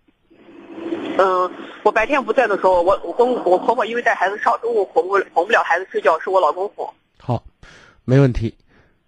[1.16, 1.50] 嗯。
[1.86, 6.84] 我白天不在的时候，我我公我婆婆因为带孩子上，中午哄不哄不了孩子睡觉，是我老公哄。
[7.16, 7.40] 好，
[8.04, 8.52] 没问题。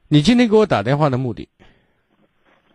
[0.06, 1.48] 你今天给我打电话的目的？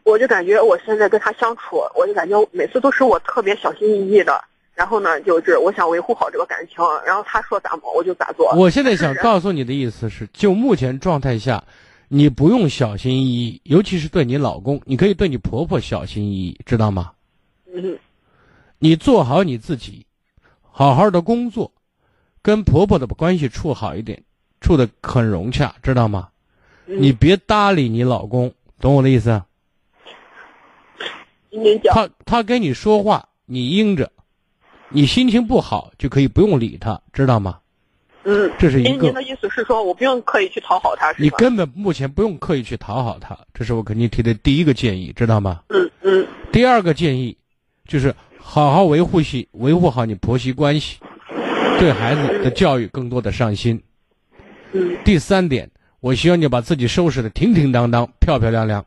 [0.03, 4.43] 我就感觉我现在跟他相处，我就感觉每次都是我特别小心翼翼的。
[4.73, 8.51] 然后呢，就是我想维护好这个感情，然后他说咋么我就咋做。
[8.57, 11.63] 我现在想告诉你的意思是，就目前状态下，
[12.09, 17.13] 你不用小心翼翼，尤其是对你老公，你可以对你婆婆小心翼翼，知道吗？
[17.73, 17.97] 嗯。
[18.84, 20.06] 你做好你自己，
[20.62, 21.72] 好好的工作，
[22.41, 24.22] 跟婆婆的关系处好一点，
[24.60, 26.28] 处的很融洽，知道吗？
[26.86, 29.41] 你别搭理你老公，懂我的意思？
[31.93, 34.12] 他他跟你说话，你应着，
[34.89, 37.60] 你心情不好就可以不用理他，知道吗？
[38.26, 39.06] 嗯，这是一个。
[39.06, 45.62] 您的意思是说我不用刻意去讨好他，你根本目前不用刻意去讨好他，这是我给你提的第一个建议，知道吗？
[45.69, 46.28] 嗯嗯。
[46.52, 47.38] 第二个建议
[47.88, 48.13] 就是。
[48.53, 50.99] 好好维护系维护好你婆媳关系，
[51.79, 53.81] 对孩子的教育更多的上心。
[55.03, 58.85] 第三点，我希望你把自己收拾的挺挺当当、漂漂亮亮。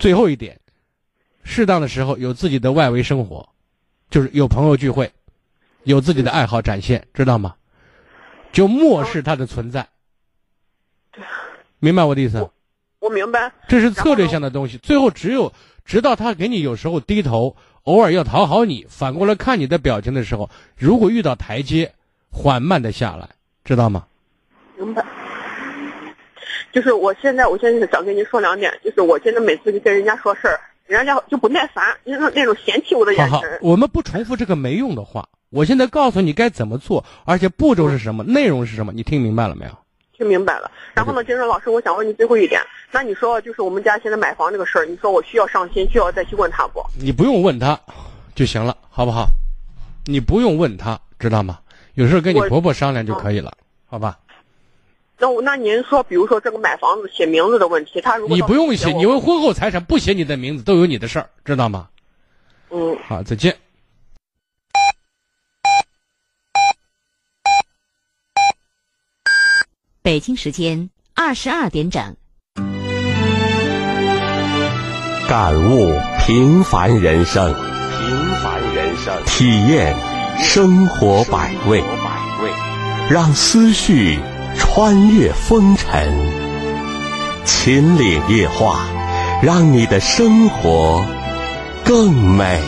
[0.00, 0.58] 最后一点，
[1.44, 3.48] 适当的时候有自己的外围生活，
[4.10, 5.12] 就是有朋友聚会，
[5.84, 7.54] 有自己的爱好展现，知道吗？
[8.50, 9.86] 就漠视他的存在。
[11.78, 12.50] 明白我的意思？
[12.98, 13.52] 我明白。
[13.68, 15.52] 这是策略性的东西，最后只有。
[15.84, 17.54] 直到他给你有时候低头，
[17.86, 21.92] 偶尔要讨好你，反过来看你的表情的时候，如果遇到台阶，
[22.30, 23.28] 缓慢的下来，
[23.64, 24.04] 知道吗？
[24.76, 25.04] 明白。
[26.72, 33.40] 就是我现在，我现在想跟您说两点，就是我现在每次跟人家说事儿，人家就不耐烦，那种那种嫌弃我的眼神。
[33.40, 35.26] 好，我们不重复这个没用的话。
[35.50, 39.70] 我现在告诉你该怎么做，而且步骤是什么，内容是什么，你听明白了没有？
[40.16, 40.70] 听明白了。
[40.94, 42.60] 然后呢，金生老师，我想问你最后一点。
[42.90, 46.82] 那你说，就是我们家现在买房这个事儿，你说我需要上心，需要再去问他不？
[46.98, 47.78] 你不用问他，
[48.34, 49.26] 就行了，好不好？
[50.06, 51.58] 你不用问他，知道吗？
[51.94, 53.52] 有时候跟你婆婆商量就可以了，
[53.86, 54.18] 好吧？
[55.18, 61.88] 那我那您说，比如说这个买房子写名字的问题，他如果你不用写，你为婚后财产不写你的名字都有你的事儿，知道吗？
[62.70, 62.96] 嗯。
[63.02, 63.56] 好，再见。
[70.06, 72.14] 北京时间二十二点整。
[75.28, 79.96] 感悟平凡人生，平凡人生，体验
[80.38, 81.82] 生活百味，
[83.10, 84.20] 让思绪
[84.56, 86.16] 穿越风尘，
[87.44, 88.86] 秦岭夜话，
[89.42, 91.04] 让你的生活
[91.84, 92.62] 更美。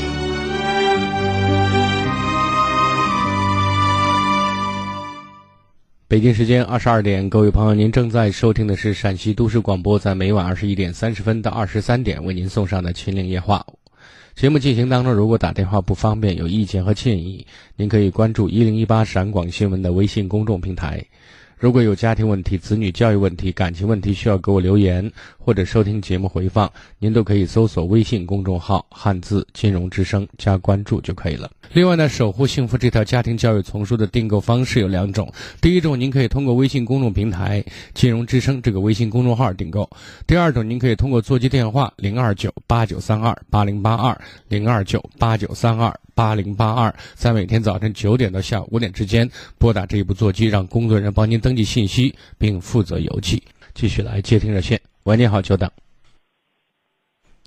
[6.11, 13.62] 北京时间二十二点，各位朋友，您正在收听的是陕西都市广播，在每晚二十一点三十分到二十三点为您送上的《秦岭夜话》。
[14.35, 21.05] 节目进行当中，如果打电话不方便，有意见和建议，您可以关注一零一八陕广新闻的微信公众平台。
[21.59, 31.51] 如果有家庭问题、子女教育问题、感情问题需要给我留言，或者收听节目回放，您都可以搜索微信公众号“汉字金融之声”加关注就可以了。
[31.73, 35.29] 另外呢，守护幸福这套家庭教育丛书的订购方式有两种：
[35.61, 39.83] 第一种，您可以通过微信公众平台“金融之声”这个微信公众号订购；
[40.29, 44.16] 第二种，您可以通过座机电话零二九八九三二八零八二
[44.47, 45.92] 零二九八九三二。
[46.14, 53.43] 八零八二，在每天早晨九点到下午五点之间拨打这一部座机，让工作人员帮您登记信息，并负责邮寄。
[53.73, 55.71] 继续来接听热线，喂，你好，久等。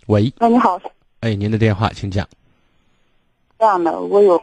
[0.08, 0.82] 喂，喂，你好，
[1.20, 2.28] 哎，您的电话，请讲。
[3.60, 4.42] 这样的，我有，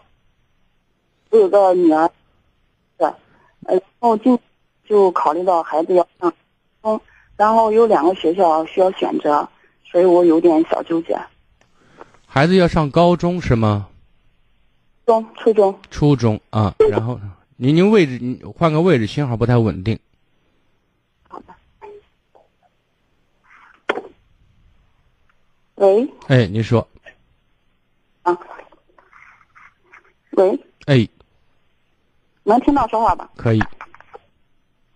[1.30, 2.08] 我有个女儿，
[2.98, 3.08] 对，
[3.64, 4.38] 呃，然后就
[4.88, 6.32] 就考虑到孩子要上，
[6.80, 7.00] 中，
[7.36, 9.48] 然后有两个学校需要选择，
[9.84, 11.18] 所以我有点小纠结。
[12.26, 13.88] 孩子要上高中是吗？
[15.04, 17.18] 中初中，初中啊，然后
[17.60, 19.98] 您您位置，您换个位置，信号不太稳定。
[21.28, 21.52] 好的。
[25.74, 26.08] 喂。
[26.28, 26.86] 哎，您说。
[28.22, 28.38] 啊。
[30.30, 30.64] 喂。
[30.86, 31.08] 哎。
[32.44, 33.28] 能听到说话吧？
[33.34, 33.60] 可以。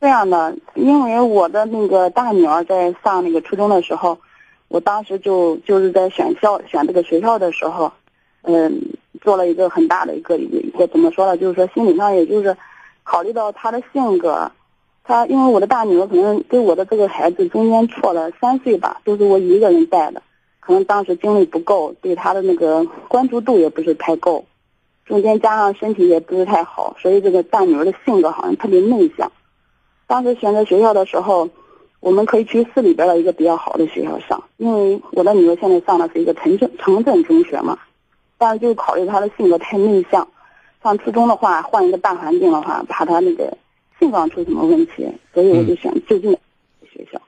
[0.00, 4.20] 这样的，因为我的那个大女儿在上那个初中的时候，
[4.68, 7.92] 我当时就就是在选校选这个学校的时候，
[8.42, 8.82] 嗯。
[9.20, 11.36] 做了一个很大的一个一个一个怎么说呢？
[11.36, 12.56] 就是说心理上，也就是
[13.04, 14.50] 考虑到他的性格，
[15.04, 20.20] 他因为我的大女儿可能跟我的这个孩子中间错了三岁吧，都是我一个人带的，
[20.58, 24.44] 可能当时精力不够，对他的那个关注度也不是太够，
[25.04, 29.30] 中间加上身体也不是太好，所以这个大女儿的性格好像特别内向。
[30.08, 31.48] 当时选择学校的时候，
[32.00, 37.78] 我们可以去市里边的一个比较好的学校上，因为我的女儿现在上的是一个城镇城镇中学嘛。
[38.42, 40.26] 但是就考虑他的性格太内向，
[40.82, 43.56] 上初中的话换一个大环境的话，怕他那个
[44.00, 46.36] 性格出什么问题，所以我就选就近
[46.92, 47.20] 学校。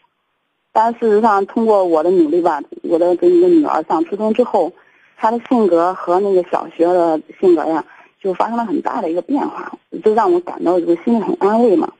[0.72, 4.72] 但事实上，通过我的努力吧，我的这一个女儿上初中之后，
[5.16, 7.84] 她的性格和那个小学的性格呀，
[8.20, 11.92] 就发生了很大的一个变化，就让我感到这个心里很安慰嘛。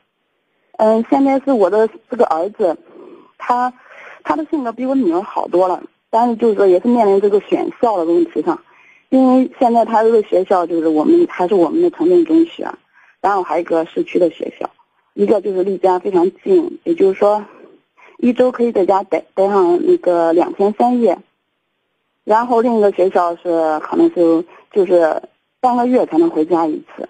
[0.78, 2.76] 嗯，现在是我的这个儿子，
[3.38, 3.72] 他
[4.24, 8.60] 他的性格比我女儿好多了，但是就是说也是面临这个选校的问题上。
[9.14, 12.68] 因为现在他这个学校就是我们还是我们的城镇中学，
[13.20, 14.68] 然后还有一个市区的学校，
[15.12, 17.44] 一个就是离家非常近，也就是说，
[18.18, 21.16] 一周可以在家待待上那个两天三夜，
[22.24, 25.22] 然后另一个学校是可能是就是
[25.60, 27.08] 半个月才能回家一次。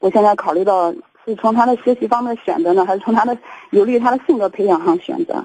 [0.00, 0.92] 我现在考虑到
[1.24, 3.34] 是从他的学习方面选择呢，还是从他的
[3.70, 5.42] 有利于他的性格培养上选择？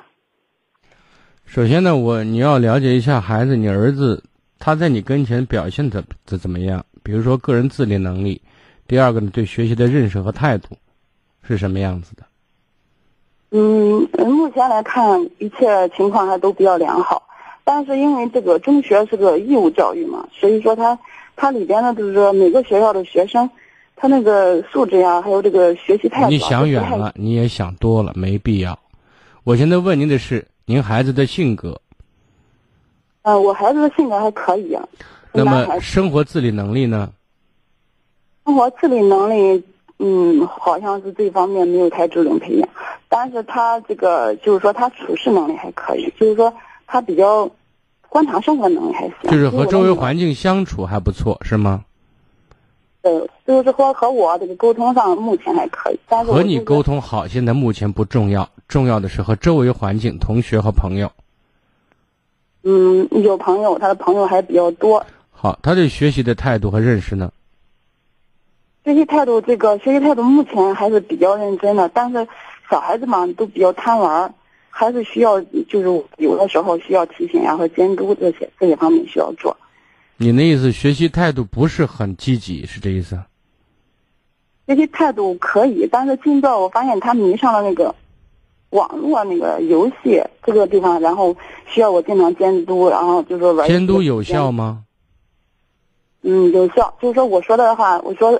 [1.46, 4.26] 首先呢，我你要了解一下孩子，你儿子。
[4.60, 6.86] 他在你跟前表现的怎怎么样？
[7.02, 8.42] 比如说个人自理能力，
[8.86, 10.78] 第二个呢，对学习的认识和态度
[11.42, 12.24] 是什么样子的？
[13.52, 17.24] 嗯，目前来看，一切情况还都比较良好。
[17.64, 21.00] 但是因为这个中学是个义务教育嘛，所以说他
[21.36, 23.50] 他里边呢，就是说每个学校的学生，
[23.96, 28.78] 他那个素质呀，还有这个学习态度，你想远了，你也想多了，没必要。
[29.44, 31.80] 我现在问您的是，您孩子的性格。
[33.24, 34.74] 嗯，我孩子的性格还可以。
[34.74, 34.88] 啊
[35.32, 37.12] 那么生活自理能力呢？
[38.46, 39.64] 生活自理能力，
[40.00, 42.68] 嗯，好像是这方面没有太注重培养。
[43.08, 46.52] 但是他这个就是说，他处事能力还可以，就是说
[46.88, 47.48] 他比较
[48.10, 49.30] 观察生活能力还行。
[49.30, 51.86] 就是和周围环境相处还不错，是吗？
[53.04, 56.00] 呃，就是说和我这个沟通上目前还可以。
[56.08, 61.12] 但是和你沟通好，现在目前不重要，重要的是和周围环境、同学和朋友。
[62.64, 65.06] 嗯，有朋友，他的朋友还比较多。
[65.32, 67.32] 好，他对学习的态度和认识呢？
[68.84, 72.28] 学习态度，这个学习态度目前还是比较认真的，但是
[72.70, 74.34] 小孩子嘛都比较贪玩，
[74.70, 79.56] 还是需要就是有的时候需要提醒呀和监督这些这些方面需要做。
[80.18, 83.18] 你的意思，学习态度不是很积极，是这意思？
[84.68, 87.96] 学习态度可以，但是近段我发现他迷上了那个。
[88.72, 93.68] 网络那个游戏这个地方，然后需要我经常监督，然后就说玩。
[93.68, 94.84] 监督有效吗？
[96.22, 96.94] 嗯，有效。
[97.02, 98.36] 就是说我说的话，我说，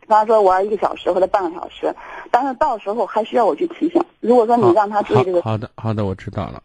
[0.00, 1.94] 比方说玩一个小时或者半个小时，
[2.30, 4.02] 但是到时候还需要我去提醒。
[4.20, 6.62] 如果说你让他对这个，好的，好的，我知道了。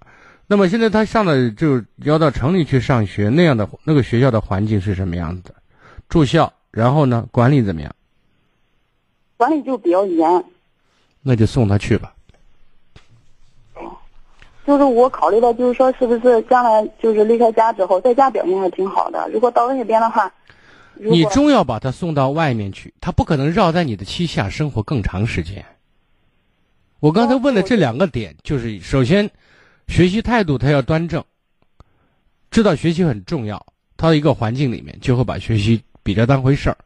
[0.48, 5.56] 那么现在他上的就要到城里去上学，那样的那个学校的环境是什么样子的？
[6.08, 7.94] 住校，然后呢，管理怎么样？
[9.38, 10.46] 管理就比较严。
[11.22, 12.14] 那就送他去吧。
[14.74, 20.32] 就是我考虑到，就是说是不是将来就是离开家之后，在家表现还挺好的，如果到外边的话，
[20.96, 25.64] 你终要把他送到外面去，他不可能绕在你的膝下生活更长时间。
[27.00, 29.30] 我刚才问的这两个点，就是首先，
[29.88, 31.24] 学习态度他要端正，
[32.50, 33.64] 知道学习很重要，
[33.96, 36.78] 他的一个环境里面就会把学习比较当回事儿。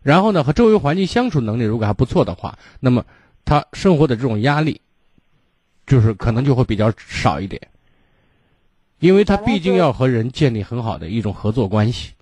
[0.00, 3.04] 然后呢，和周围环境相处能力如果还不错的话，那么
[3.44, 4.80] 他生活的这种压力，
[5.88, 7.60] 就是可能就会比较少一点，
[9.00, 12.12] 因为他毕竟要和人建立很好的一种合作关系。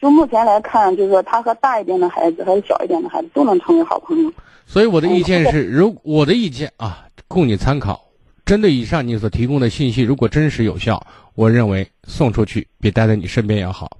[0.00, 4.32] 就目前来看，就是说他和大一点的孩子还是小一点的孩子都能成为好朋友。
[4.64, 8.04] 所以我的意见是，如我的意见啊，供你参考。
[8.46, 13.98] 针对以上你所提供的信息，如果真实有效，我认为送出去比待在你身边要好。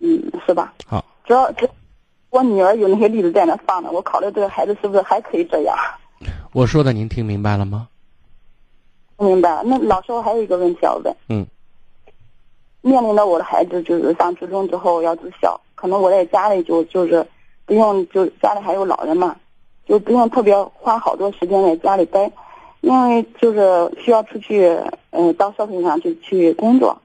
[0.00, 0.72] 嗯，是吧？
[0.86, 1.68] 好，主要这
[2.30, 5.76] 我女儿有那些例子在那放着，我考虑这个孩子是不是还可以这样。
[6.52, 7.88] 我说的您听明白了吗？
[9.16, 9.62] 不明白了。
[9.64, 11.14] 那老师，我还有一个问题要问。
[11.28, 11.46] 嗯。
[12.82, 17.26] 面临着我的孩子就是上初中之后要住校，可能我在家里就就是
[17.64, 19.36] 不用，就家里还有老人嘛，
[19.86, 22.30] 就不用特别花好多时间在家里待，
[22.82, 24.78] 因为就是需要出去，
[25.10, 27.02] 呃，到社会上去去工作。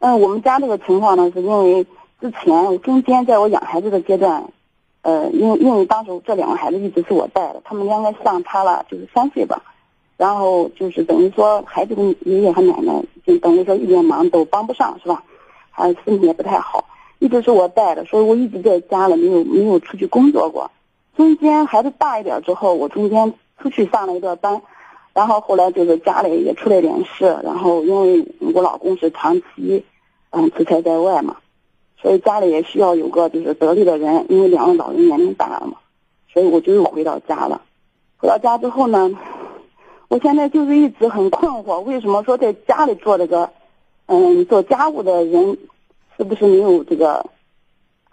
[0.00, 1.86] 嗯，我们家这个情况呢，是因为
[2.20, 4.44] 之前中间在我养孩子的阶段，
[5.02, 9.62] 呃，因为因为当时这两个孩子一直是我带的，他们两个相差了就是三岁吧。
[10.16, 15.24] 然后就是等于说，孩子的爷爷和奶奶就等于说一点忙都帮不上，是吧？
[15.70, 16.84] 还身体也不太好，
[17.18, 20.70] 一直是我带的，所以我一直在家里，没有没有出去工作过。
[21.16, 24.62] 中间孩子大一点之后，我中间出去上了一段班，
[25.12, 29.84] 然后后来就是家里也出了点事，然后因为我老公是长期
[30.30, 31.38] 嗯出差在外嘛，
[32.02, 35.78] 所以家里也需要有个就是得力的人，因为两位老人年龄大了嘛，
[36.32, 37.62] 所以我就又回到家了。
[38.16, 39.10] 回到家之后呢？
[40.08, 43.50] 我现在就是一直很困惑，为什么说在家里做这个，
[44.06, 45.56] 嗯，做家务的人，
[46.18, 47.24] 是不是没有这个，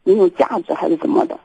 [0.03, 1.37] 没有价值，还是怎么的？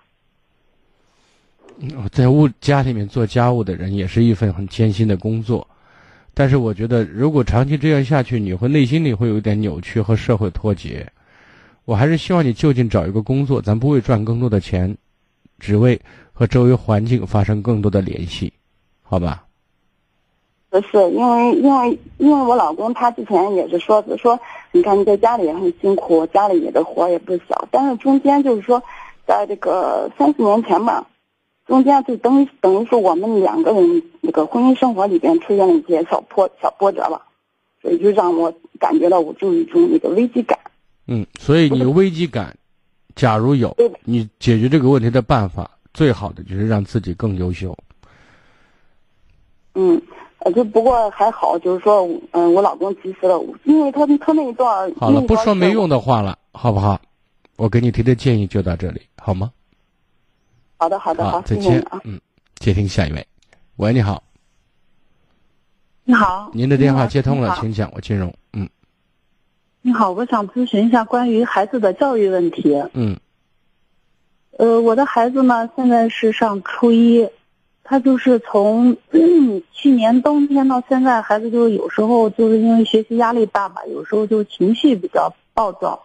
[2.12, 5.66] 在屋家里面做家务的人也是一份很艰辛的工作，
[6.34, 11.10] 但是我觉得如果长期这样下去，你会内心里会有一点扭曲和社会脱节。
[11.84, 14.96] 我还是希望你就近找一个工作，咱不会赚更多的钱，
[15.58, 16.00] 只为
[16.32, 18.52] 和周围环境发生更多的联系，
[19.02, 19.44] 好吧？
[20.70, 24.40] 不是因为因为因为我老公他之前也是说说，
[24.72, 28.82] 你看你在家里也很辛苦，家里也的活也不小，但是中间就是说，
[29.26, 31.06] 在这个三四年前吧，
[31.66, 37.22] 中间就等于等于说我们两个人那个婚姻生活里边出现了一些小波小波折了，
[37.82, 40.58] 所以就让我感觉到我就一种那个危机感。
[41.06, 42.56] 嗯，所以你危机感，
[43.14, 47.76] 假如有，你解决这个问题的办法，最好的就是让自己更优秀。
[49.74, 50.00] 嗯。
[50.40, 57.00] 呃，就不过还好，就是说，嗯，我老公及时了，因为他他那一段好了，不说没用的话了，好不好？
[57.56, 59.50] 我给你提的建议就到这里，好吗？
[60.76, 61.98] 好的，好的，好，再见啊。
[62.04, 62.20] 嗯，
[62.56, 63.26] 接听下一位，
[63.76, 64.22] 喂，你好。
[66.04, 66.50] 你好。
[66.52, 68.30] 您的电话接通了，请讲，我金融。
[68.52, 68.68] 嗯。
[69.86, 72.82] 你好，我想咨询一下关于孩子的教育问题。
[72.94, 73.18] 嗯。
[74.56, 77.28] 呃，我的孩子呢，现在是上初一。
[77.82, 78.96] 他就是从
[79.72, 86.04] 去年冬天到现在，孩子就有时候就是因为学习压力大吧，有时候就情绪比较暴躁，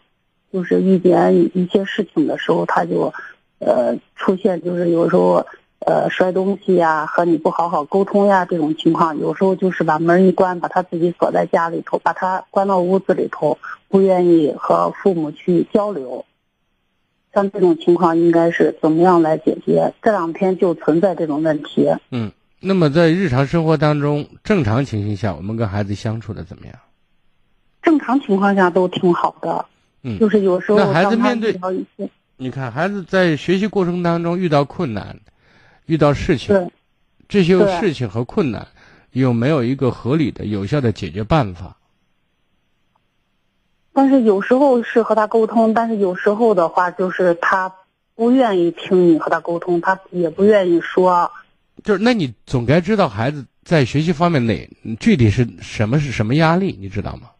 [0.51, 3.13] 就是遇见一些事情的时候，他就，
[3.59, 5.45] 呃，出现就是有时候
[5.85, 16.25] 呃摔东西呀，和你不好好沟通呀这种情况，有时候就是把门一关，把他自己锁在家里头，把他关到屋子里头，不愿意和父母去交流。
[17.33, 19.93] 像这种情况应该是怎么样来解决？
[20.01, 21.87] 这两天就存在这种问题。
[22.11, 26.75] 嗯，那么在日常生活当中，正常情形下，我们跟孩子相处的怎么样？
[27.81, 29.65] 正常情况下都挺好的。
[30.01, 31.57] 嗯，就是有时候孩子面对
[32.37, 35.17] 你看，孩子在学习过程当中遇到困难、
[35.89, 36.69] 遇到事情，
[37.27, 38.67] 这些事情和困难
[39.11, 41.75] 有没有一个合理的、有效的解决办法？
[43.91, 47.73] 但是有时候是和他沟通，但是有时候的话就是他
[48.13, 51.31] 不愿意听你和他沟通，他也不愿意说。
[51.83, 54.69] 就是那你总该知道孩子在学习方面哪
[54.99, 57.31] 具体是什么是什么压力，你知道吗？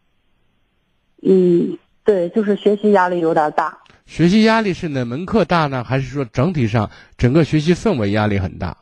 [1.22, 3.78] 嗯，对，就是学习压力有点大。
[4.10, 5.84] 学习压力是哪门课大呢？
[5.84, 8.76] 还是说整体上整个学习氛围压力很大？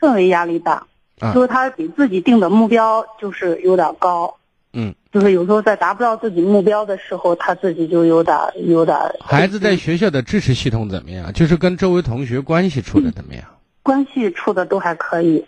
[0.00, 0.86] 氛围压力大，
[1.34, 4.34] 就是他给自己定的目标就是有点高。
[4.72, 8.34] 嗯，就是有时候在达不到自己目标的时候，他自己就有点
[8.66, 8.98] 有点。
[9.20, 11.30] 孩子在学校的支持系统怎么样？
[11.34, 13.44] 就是跟周围同学关系处的怎么样？
[13.82, 15.44] 关系处的都还可以。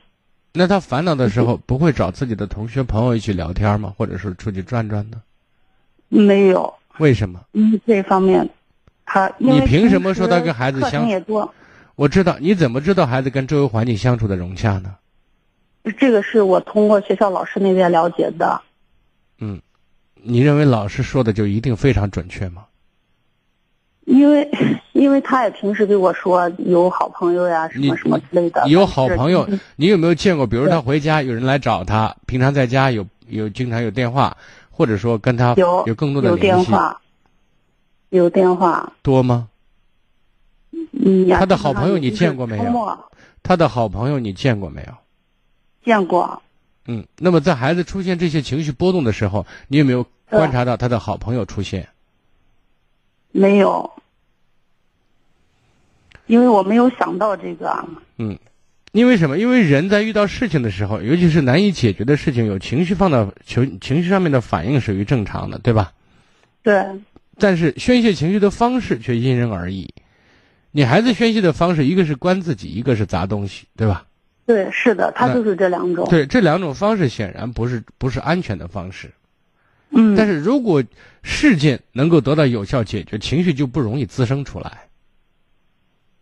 [0.52, 3.94] 那他烦恼的时候，不会找自己的同学朋友一起聊天吗？
[3.96, 5.22] 或者是出去转转呢？
[6.10, 7.40] 没有，为什么？
[7.54, 8.46] 嗯，这方面，
[9.06, 11.48] 他你凭什么说他跟孩子相处？
[11.94, 14.96] 我知道，你怎么知道孩子跟周围环境相处的融洽呢？
[15.98, 18.60] 这个是我通过学校老师那边了解的。
[19.38, 19.62] 嗯，
[20.14, 22.64] 你认为老师说的就一定非常准确吗？
[24.04, 24.48] 因为，
[24.92, 28.66] 因为他也平时给我说有好朋友呀，什么什么之类的。
[28.68, 30.46] 有好朋友，你有没有见过？
[30.46, 34.36] 比如他回家有人来找他，平常在家有有经常有电话，
[34.70, 37.00] 或者说跟他有有更多的有联系，电话，
[38.10, 38.92] 有电话。
[39.02, 39.48] 多吗？
[40.92, 42.98] 嗯，他的好朋友你见过没有
[43.42, 44.94] 他的好朋友你见过没有？
[45.84, 46.42] 见过，
[46.86, 51.88] 嗯，那么在孩子出现这些情绪波动的时候，你有没有观察到他的好朋友出现？
[53.30, 53.90] 没有，
[56.26, 57.84] 因为我没有想到这个。
[58.18, 58.36] 嗯，
[58.92, 59.38] 因为什么？
[59.38, 65.92] 因为人在遇到事情的时候，尤其是难以解决的事情，有情绪放到情情绪上面的反应属于正常的，对吧？
[66.62, 66.84] 对，
[67.38, 69.88] 但是宣泄情绪的方式却因人而异。
[70.70, 74.06] 你孩子宣泄的方式，一个是关自己，一个是砸东西，对吧？
[74.44, 79.10] 对，是的，他就是这两种。，对，这两种方式显然不是不是安全的方式。
[79.90, 80.82] 嗯，但是如果
[81.22, 84.82] 事件能够得到有效解决，情绪就不容易滋生出来。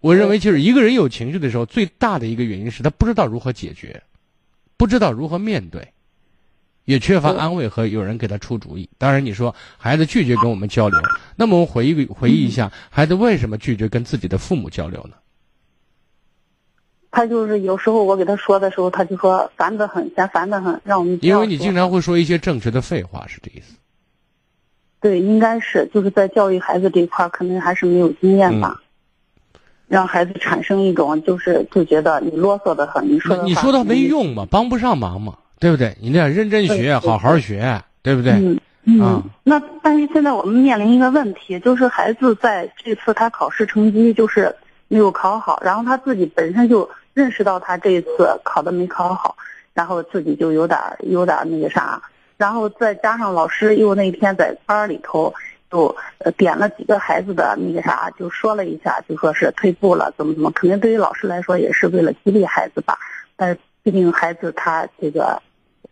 [0.01, 4.03] 我认为，就是一个人有情绪的时候，最大的一个原因是他不知道如何解决，
[4.77, 5.89] 不知道如何面对，
[6.85, 8.89] 也缺乏安慰和有人给他出主意。
[8.99, 10.99] 当然，你说孩子拒绝跟我们交流，
[11.37, 15.17] 那么我们回忆回忆一下，孩子为什么拒绝跟自己的父母交流呢？
[17.11, 23.77] 他就是有时候我给他说的时候，他就说烦得很，嫌烦得很，让我们因为你经常会说一些正确的废话，是这意思。
[25.01, 29.61] 对，应该是就是在教育孩子这一块儿，可能还是没有经验吧，嗯。
[29.87, 35.97] 让孩子产生一种就是就觉得你啰嗦的很，你说的你说的没嗯用嘛，帮不上忙嘛，对不对？
[36.01, 38.33] 你得认真学，好好学，对不对？
[38.33, 44.55] 嗯嗯，啊那但是现在我们面临一个问题，就是孩子在这次他考试成绩就是
[44.89, 49.35] 没有考好，然后他自己本身就认识到他这一次考的没考好，
[49.73, 52.03] 然后自己就有点有点那个啥，
[52.37, 55.33] 然后再加上老师又那天在班里头
[55.71, 62.99] 就呃点了几个孩子的那个啥，就说了一下，就说是退步了，怎么怎么，肯定对于老师来说也是为了激励孩子吧，
[63.35, 65.41] 但是毕竟孩子他这个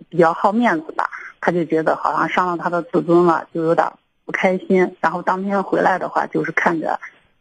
[0.09, 1.09] 比较好面子吧。
[1.45, 3.85] 他就觉得好像伤了他的自尊了，就有点
[4.25, 4.97] 不开心。
[5.01, 6.97] 然后当天回来的话，就是看着，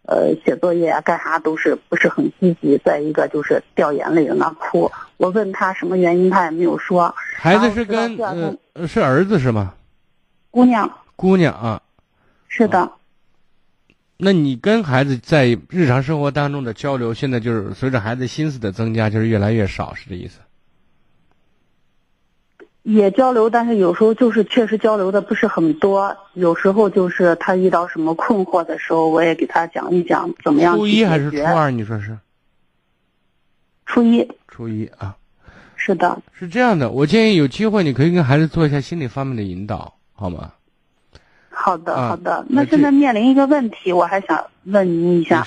[0.08, 2.76] 呃，写作业啊，干啥都是不是很积极。
[2.84, 4.92] 再一个就是掉眼泪，在那哭。
[5.18, 7.14] 我问他什么原因，他也没有说。
[7.36, 9.76] 孩子是跟然后直到第二呃天呃是儿子是吗？
[10.50, 11.80] 姑娘姑娘啊，
[12.48, 12.92] 是的，
[14.24, 20.40] 那你跟孩子在日常生活当中的交流，现在就是随着孩子心思的增加，就是越来越少，是这意思？
[22.84, 26.16] 也交流，但是有时候就是确实交流的不是很多。
[26.36, 31.72] 有时候就是他遇到什么困惑的时候，我也给他讲一讲怎么样初一还是初二？
[31.72, 32.16] 你说是？
[33.88, 35.18] 初一，初一啊，
[35.76, 36.92] 是的，是这样的。
[36.92, 40.54] 我建议有机会你可以跟孩子做一下心理方面的引导，好吗？
[41.62, 42.44] 好的，啊好的。
[42.50, 45.46] 那现在面临一个问题，我还想问您一下，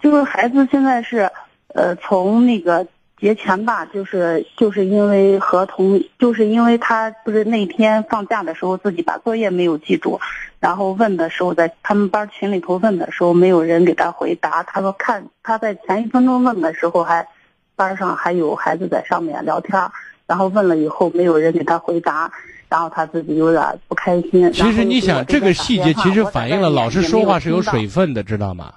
[0.00, 1.30] 就是孩子现在是，
[1.74, 2.86] 呃，从那个
[3.18, 10.18] 节前吧，就是就是因为合同，就是因为他不是那天放假的时候自己把作业没有记住，
[10.58, 14.62] 然后问的时候在他们班群里头问的时候，没有人给他回答。
[14.62, 17.28] 他说看他在前一分钟问的时候还，
[17.76, 19.78] 班上还有孩子在上面聊天，
[20.26, 22.32] 然后问了以后没有人给他回答。
[22.70, 24.50] 然后他自己有点不开心。
[24.52, 28.72] 其实你想，这个细节其实反映了老师说话是有水分的，知道吗？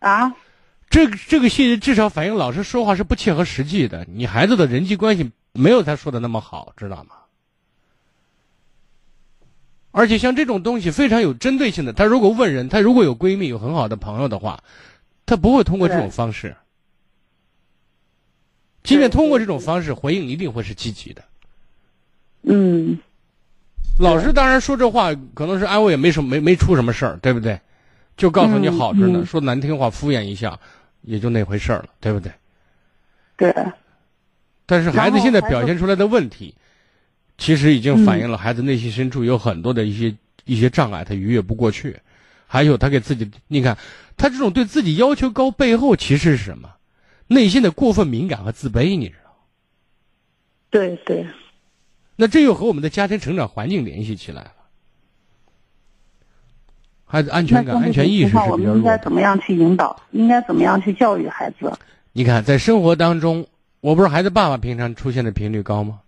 [0.00, 0.34] 啊，
[0.90, 4.06] 这个这个细节至少反映老师说话是不切合实际的。
[4.08, 7.16] 你孩子的人际关系没有他说的那么好，知道吗？
[9.92, 14.62] 而且像这种东西非常有针对性的，他如果问人，他如果有闺蜜有很好的朋友的话，
[15.24, 16.54] 他不会通过这种方式。
[18.84, 21.24] 即便通过这种方式回应，一定会是积极的。
[22.46, 22.98] 嗯，
[23.98, 27.60] 老师当然说这话可能是安慰，也没什么没没出什么事儿，对不对？
[28.16, 30.58] 就告诉你好着呢，嗯嗯说难听话敷衍一下，
[31.02, 32.32] 也就那回事儿了，对不对？
[33.36, 33.54] 对，
[34.64, 36.54] 但是孩子现在表现出来的问题，
[37.36, 41.96] 其实已经反映了孩子内心深处有很多的一些一些障碍，他逾越不过去。
[42.46, 43.76] 还有他给自己，你看
[44.16, 46.70] 他这种对自己要求高背后其实是什么？
[47.26, 49.36] 内心的过分敏感和自卑，你知道？
[50.70, 51.26] 对对，
[52.16, 54.52] 那这又和我们的家庭成长环境联系起来了。
[57.04, 58.98] 孩子安全感、安全意识情况我们应是比较弱的。
[58.98, 60.00] 该怎么样去引导？
[60.10, 61.72] 应该怎么样去教育孩子？
[62.12, 63.46] 你看，在生活当中，
[63.80, 66.00] 我不是孩子爸爸平常出现的频率高吗？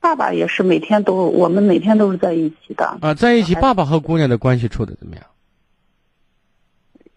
[0.00, 2.96] 爸爸也是每天都，我们每天都是在一起的。
[3.02, 5.24] 啊，在一起，爸爸和姑娘的关系处的怎么样？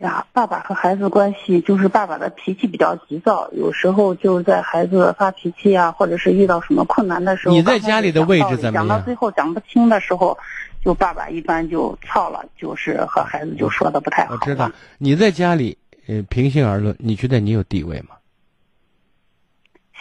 [0.04, 8.74] 呀，爸爸和孩子关系就是爸爸的脾气比较急躁，有时候就在孩子发脾气啊，或者是遇到什么困难的时候，你在家里的位置怎么样？
[8.74, 10.38] 讲到最后讲不清的时候，
[10.84, 14.34] 就爸爸一般就操了，就是和孩子就说的不太好。
[14.34, 15.78] 我知道你在家里，
[16.08, 18.18] 呃，平心而论，你觉得你有地位吗？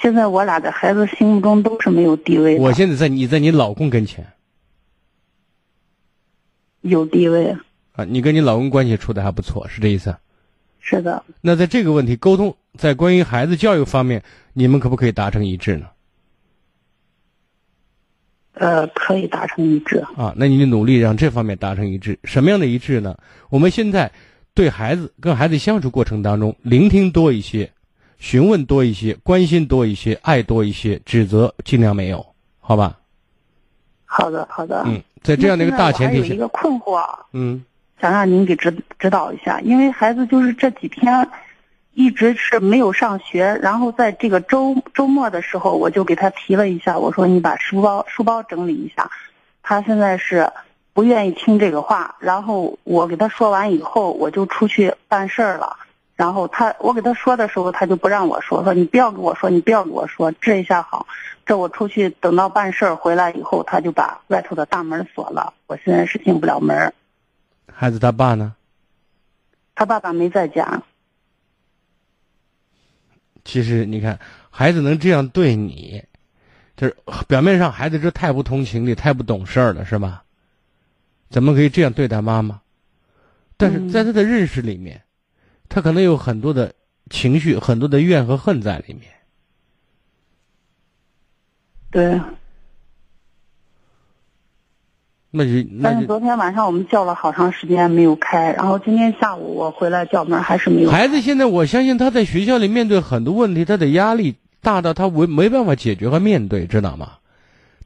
[0.00, 2.58] 现在我俩在孩子心目中都是没有地位。
[2.58, 4.26] 我现在在你在你老公跟前
[6.80, 7.56] 有地位
[7.92, 10.14] 啊，你跟你老公关系处的还不错，是这意思？
[10.80, 11.22] 是的。
[11.40, 14.22] 那在这个问题沟通，在关于孩子教育方面，
[14.52, 15.86] 你们可不可以达成一致呢？
[18.54, 20.32] 呃，可以达成一致啊。
[20.36, 23.16] 那你努力让这方面达成一致，什么样的一致呢？
[23.48, 24.10] 我们现在
[24.54, 27.70] 对孩子跟孩子相处过程当中，聆听多一些。
[28.18, 32.24] 询问多一些，关心多一些，爱多一些，指责尽量没有，
[32.60, 32.96] 好吧？
[34.04, 34.84] 好的，好的。
[34.86, 37.64] 嗯，在这样的一个大前提下，有一个困惑，嗯，
[38.02, 41.28] 想让您给指指导一下，因为孩子就是这几天
[41.94, 49.08] 一直是没有上学，然后在这个周周末的时候，我就给他提了一下，我说你把书包书包整理一下，
[49.62, 50.50] 他现在是
[50.92, 55.76] 不愿意听这个话，然后我给他说完以后，我就出去办事儿了。
[56.16, 61.06] 然后他，我给他说的时候，他就不让我说，说你不要跟我说，你不要跟我说，这一下好，
[61.46, 66.92] 这我出去等到办事儿回来以后，他就把外头的大门锁了，我现在是进不了门。
[67.66, 68.54] 孩子他爸呢？
[69.74, 70.82] 他爸爸没在家。
[73.44, 74.18] 其实你看，
[74.50, 76.02] 孩子能这样对你，
[76.76, 76.96] 就是
[77.26, 80.24] 表面上孩子这太不通情理，太不懂事儿了，是吧？
[81.30, 82.60] 怎么可以这样对待妈妈？
[83.56, 85.02] 但是在他的认识里面。
[85.68, 86.74] 他可能有很多的
[87.08, 89.10] 情绪，很多的怨和恨在里面。
[91.90, 92.20] 对。
[95.34, 100.90] 那就但是昨天晚上我们叫了好长时间没有开，然后今天下午我回来叫门还是没有。
[100.90, 107.12] 孩子现在，我相信他在学校里面对很多问题，他的压力大到他没没办法解决和面对，知道吗？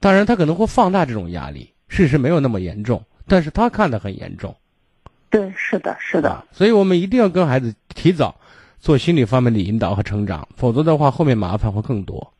[0.00, 4.54] 当然，他可能会放大这种压力，事实没有那么严重，但是他看得很严重。
[5.30, 8.34] 对，是的，是的，所以我们一定要跟孩子提早
[8.80, 12.32] 做心理方面的引导和成长，否则的话，后面麻烦会更多，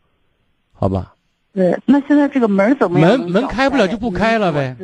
[0.72, 1.14] 好吧？
[1.56, 3.18] 对，那现在这个门怎么样？
[3.18, 4.76] 门门开不了就不开了呗。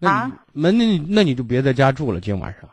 [0.00, 0.32] 啊？
[0.54, 2.70] 门那那你就别在家住了，今晚上。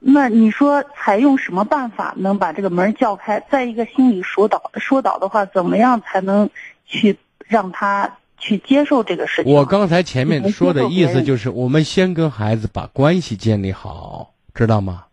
[0.00, 3.44] 那你说采用什么办法能把这个门叫开？
[3.50, 6.48] 再一个心理疏导疏导的话，怎么样才能
[6.86, 8.16] 去让他？
[8.40, 9.52] 去接受这个事情。
[9.52, 15.06] 我刚才前面说的意思就是，我们先跟孩子把关系建立好，知道吗？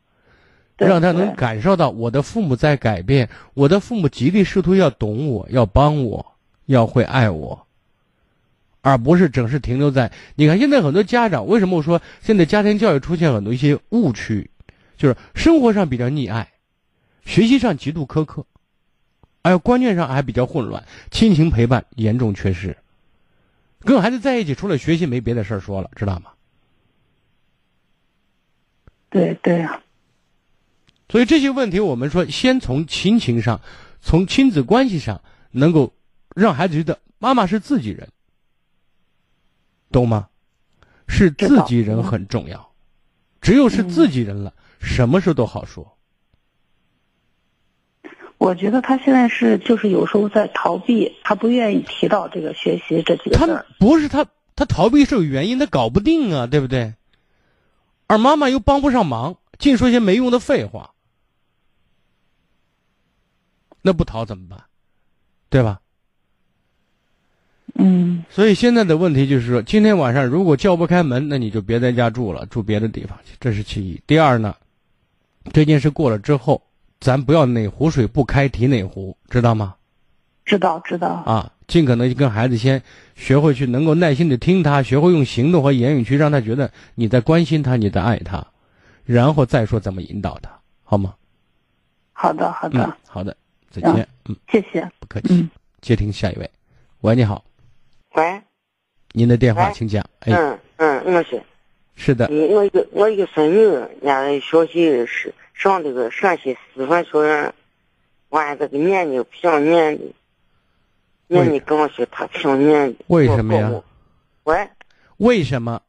[0.78, 6.34] 让他能感受到我的父母在改变，我的父母极力试图要懂我，要帮我，
[6.66, 7.66] 要会爱我，
[8.82, 10.12] 而不是整是停留在。
[10.36, 14.50] 你看现在很多家长为什么我说现在家庭教育出现很多一些误区，
[14.98, 16.50] 就是生活上比较溺爱，
[17.24, 18.46] 学习上极度苛刻，
[19.44, 22.76] 还有观念上还比较混乱，亲情陪伴严重缺失。
[23.80, 26.32] 跟孩子在一起，除了学习没别的事儿说了，知道吗？
[29.10, 29.82] 对对呀。
[31.10, 33.62] 所以这些问题，我们说先从亲情上，
[34.02, 35.94] 从亲子关系上，能够
[36.36, 38.10] 让孩子觉得妈妈是自己人，
[39.92, 40.30] 懂吗？
[41.08, 42.72] 是自己人很重要，
[43.40, 45.96] 只有是自己人了，什么事都好说。
[48.40, 53.46] 我觉得他现在是就是有时候在逃避，他不愿意提到这个学习这几个字。
[53.46, 54.26] 他不是他，
[54.56, 56.96] 他逃避是有原因，他搞不定啊，对不对？
[58.08, 60.95] 而妈妈又帮不上忙，净说些没用的废话，
[63.86, 64.60] 那不逃怎么办？
[65.50, 65.80] 对吧？
[67.76, 68.26] 嗯。
[68.32, 74.02] 所以现在的问题就是说，今天晚上如果叫不开门，那你就别在家住了，住别的地方去，这是其一。
[74.08, 74.56] 第二呢，
[75.54, 76.62] 这件事过了之后。
[77.02, 79.76] 咱不要哪壶水不开提哪壶，知道吗？
[80.46, 81.08] 知道，知道。
[81.08, 82.82] 啊，尽可能跟孩子先
[83.16, 88.48] 学会去，能够耐心的听他，学会用行动和言语去让他觉得你在关心他，你在爱他，
[89.04, 90.50] 然后再说怎么引导他，
[90.84, 91.14] 好吗？
[92.14, 93.36] 好的，好的，好的，
[93.82, 94.08] 再见。
[94.26, 95.48] 嗯，谢谢，不客气。
[95.82, 96.50] 接听下一位，
[97.02, 97.44] 喂，你好。
[98.14, 98.42] 喂。
[99.12, 100.04] 您的电话，请讲。
[100.20, 101.42] 哎嗯嗯，我是。
[101.96, 102.28] 是的。
[102.30, 105.34] 我一个我一个孙女，家学习是。
[105.54, 107.54] 上这个陕西师范学院，
[108.28, 110.14] 完这个年龄比较年的，
[111.28, 113.06] 念的跟我说他挺年的。
[113.08, 113.72] 为什么呀？
[114.44, 114.68] 喂？
[115.16, 115.82] 为什么？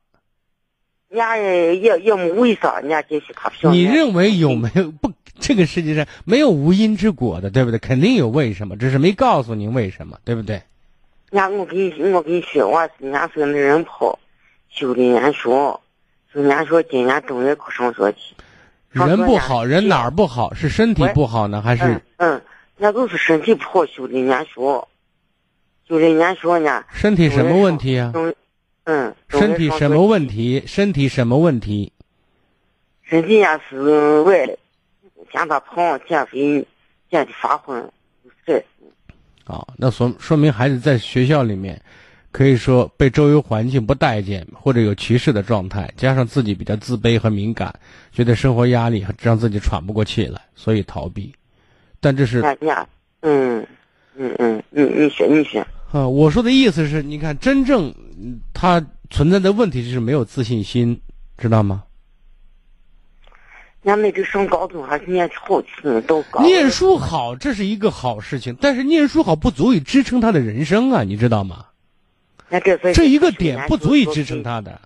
[1.16, 5.10] 家也也也没为啥，人家就是他不想你认为有没有不？
[5.38, 7.78] 这个世界上没有无因之果的，对不对？
[7.78, 10.62] 肯定有为什么，只是没告诉您为什么，对不对？
[11.30, 14.18] 人家我跟你我跟你说，我是人家是那人跑，
[14.70, 15.78] 修的年书，
[16.32, 18.34] 就人家说今年正月考上学去。
[18.88, 20.54] 人不好，人哪儿不好？
[20.54, 22.30] 是身体不好呢，还是嗯嗯，
[22.78, 24.88] 人家都是身体不好修的年书，
[25.86, 26.82] 修的年书呢。
[26.94, 28.10] 身体什么问题啊？
[28.14, 28.34] 正
[28.87, 30.62] 嗯，身体什么问题？
[30.66, 31.93] 身体什么问题？
[33.03, 34.59] 身体也是歪的，
[35.32, 36.66] 见他胖减肥，
[37.11, 37.89] 减的发昏，
[38.47, 38.64] 这
[39.45, 41.80] 啊，那说说明孩子在学校里面，
[42.32, 47.74] 可以说被周围环境不待见或者有歧视的状态，加上自己比较自卑和敏感，
[48.12, 51.34] 觉得生活压力让自己喘不过气来，所以逃避。
[52.01, 52.87] 但这是人家
[53.22, 53.66] 嗯
[54.16, 61.01] 嗯嗯，你你说你说，啊，我说的意思是，你看，真正嗯他存在的问题就是没有自信心，
[61.39, 61.84] 知道吗？
[63.82, 63.95] 那
[64.49, 65.30] 高中还是念
[66.09, 66.43] 都高。
[66.43, 71.66] 念书好，这是一个好事情，但是念书好不足以支撑他的人生啊，你知道吗？
[72.49, 74.43] 那这这一个点不足以支撑。
[74.43, 74.80] 他的，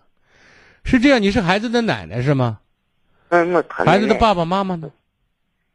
[0.84, 1.22] 是这样。
[1.22, 2.58] 你是孩子的奶奶是吗？
[3.30, 4.90] 嗯，我他孩子的爸爸妈妈呢？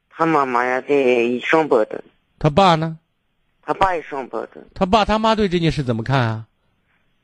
[0.09, 0.87] 他妈妈呀在
[1.43, 2.03] 上班的，
[2.37, 2.99] 他爸呢？
[3.65, 6.45] 他爸也上班的，他爸他妈对这件事怎么看啊？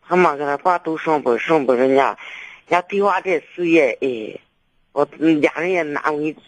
[0.02, 2.08] 他妈跟他爸都上班，上班人家，
[2.68, 4.39] 人家对娃这事业，哎，
[4.92, 6.42] 我俩人也难为之。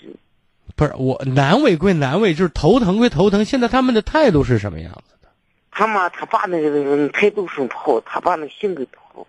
[0.76, 3.46] 不是我难为归难为，就是头疼归头疼。
[3.46, 5.30] 现在他们的态度是什么样子的？
[5.70, 9.28] 他妈他爸那个人态度是不好，他爸那个性格不好，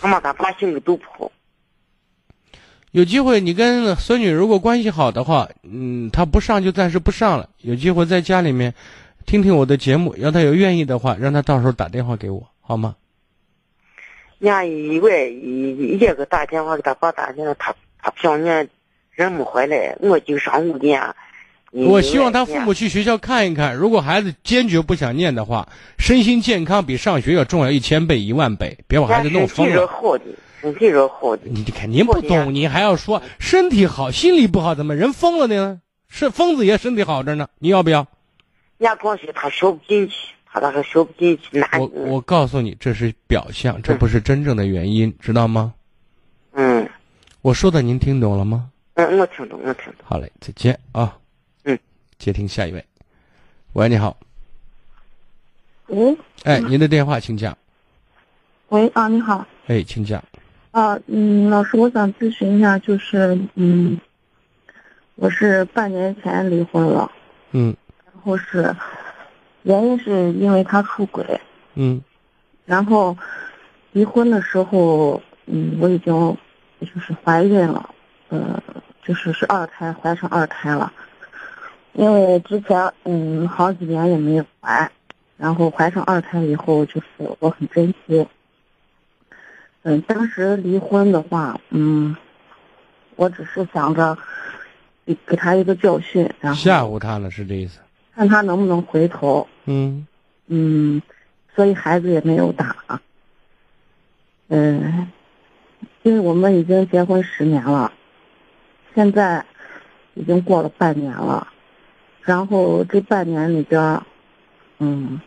[0.00, 1.30] 他妈他爸性格都不好。
[2.90, 7.48] 有机会你跟孙女如果关系好的话，嗯，她不上就暂时不上了。
[7.58, 8.74] 有机会在家里面
[9.26, 12.94] 听听我的节目，要他有愿意的话，让他到时候打电话给我，好吗？
[14.38, 18.68] 人家以为一一个打电话给他爸打电话，他他不想念，
[19.10, 21.02] 人没回来，我就上五点。
[21.72, 25.68] 我希望他父母去学校看一看，如果孩子坚决不想念的话，
[25.98, 29.86] 身心健康比上学要重要一千倍、一万倍，别把孩子弄疯身体。
[29.86, 30.24] 好的，
[30.60, 31.42] 身体是好的。
[31.46, 35.80] 你肯定不懂，你还要说身体好，心理不好，怎么人疯了呢？
[36.08, 38.06] 是疯子也身体好着呢，你要不要？
[38.78, 41.68] 人家光说他学不进去，他那个学不进去难。
[41.80, 45.72] 我我告诉你，这是表象，这不是真正的原因，知道吗？
[46.52, 46.88] 嗯
[47.42, 48.70] 我说的您听懂了吗？
[48.94, 49.94] 嗯，我听懂，我听懂。
[50.04, 51.16] 好嘞，再见啊。
[51.64, 51.78] 嗯，
[52.18, 52.84] 接听下一位。
[53.74, 54.16] 喂，你好，
[55.86, 57.56] 喂哎，您的电话请讲。
[58.70, 60.22] 喂啊，你好哎，请讲。
[60.72, 63.98] 啊，嗯，老师，我想咨询一下，就是嗯，
[65.14, 67.10] 我是半年前离婚了，
[67.52, 67.85] 嗯然
[68.26, 68.74] 后是
[69.62, 71.40] 原因是因为他出轨，
[71.74, 72.02] 嗯
[72.64, 73.16] 然后
[73.92, 76.36] 离婚的时候，嗯，我已经
[76.80, 77.88] 就是怀孕了，
[78.30, 78.60] 呃，
[79.04, 80.92] 就是是二胎，怀上二胎了。
[81.92, 84.90] 因为之前嗯好几年也没有怀，
[85.36, 87.06] 然后怀上二胎以后，就是
[87.38, 88.26] 我很珍惜。
[89.84, 92.16] 嗯，当时离婚的话，嗯，
[93.14, 94.18] 我只是想着
[95.06, 97.78] 给给他一个教训，然后吓唬他了，是这意思？
[98.16, 99.46] 看他能不能回头。
[99.66, 100.06] 嗯
[100.46, 101.02] 嗯，
[101.54, 103.00] 所以孩子也没有打。
[104.48, 105.10] 嗯，
[106.02, 107.92] 因为我们已经结婚十年了，
[108.94, 109.44] 现在
[110.14, 111.48] 已经过了半年了，
[112.22, 114.02] 然后这半年里边儿，
[114.78, 115.20] 嗯，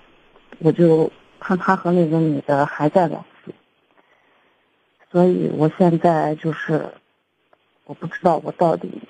[0.60, 3.54] 我就看他和那个女的还在联系，
[5.12, 6.94] 所以我现在就是
[7.84, 9.02] 我不知道我到底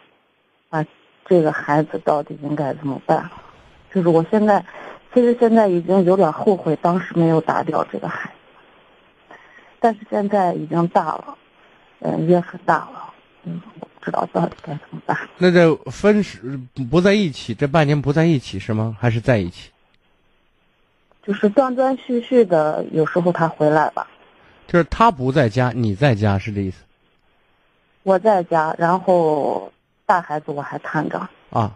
[0.69, 0.84] 把
[1.25, 3.30] 这个孩子到底应该怎么办，
[3.93, 4.63] 就是我现在。
[5.11, 9.35] 其实现在已经有点后悔当时没有打掉这个孩子，
[9.79, 11.35] 但是现在已经大了，
[12.01, 13.11] 嗯，也很大了，
[13.43, 15.17] 嗯，我不知道到底该怎么办。
[15.39, 16.59] 那这分时
[16.91, 18.95] 不在一起，这半年不在一起是吗？
[18.99, 19.71] 还是在一起？
[21.23, 24.05] 就是断断续续的，有时候他回来吧，
[24.67, 26.83] 就是他不在家，你在家，是这意思
[28.03, 29.73] 我在家，然后
[30.05, 31.27] 大孩子我还看着。
[31.49, 31.75] 啊？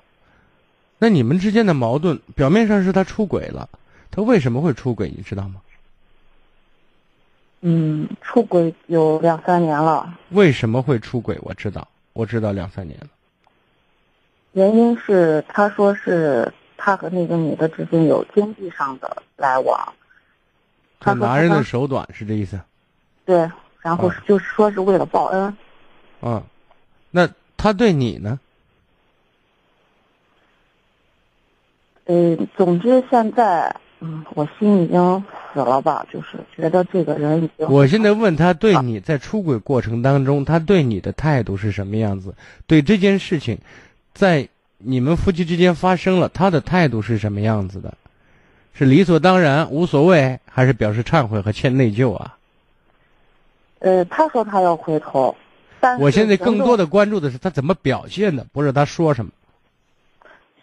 [1.04, 3.68] 那你们之间的矛盾，表面上是他出轨了，
[4.10, 5.12] 他为什么会出轨？
[5.14, 5.56] 你知道吗？
[7.60, 11.38] 嗯，出轨有两三年了，为什么会出轨？
[11.41, 13.08] 我知道，我知道两三年了。
[14.54, 19.78] 原因是他说是他和那个女的之间有经济上的来往，
[21.01, 22.58] 他他说拿人的手短，是这意思？
[23.26, 23.51] 对，
[23.82, 25.58] 然后啊就是说是为了报恩。
[26.22, 26.41] 啊，
[27.12, 27.28] 那
[27.58, 28.39] 他对你呢？
[32.06, 35.24] 嗯，总之现在，嗯，我心已经
[35.54, 37.68] 死了吧，就是觉得这个人已经。
[37.70, 42.36] 我现在问他对你在出轨过程当中，他对你的态度是什么样子？
[42.68, 43.58] 对这件事情，
[44.14, 47.93] 在你们夫妻之间发生了，他的态度是什么样子的？
[48.74, 52.36] 是理所当然、无所谓，还是表示忏悔和欠内疚啊？
[53.80, 55.36] 呃，他说他要回头，
[55.80, 59.32] 但我现在更多的的关注的是他怎么表现的，不是他说什么。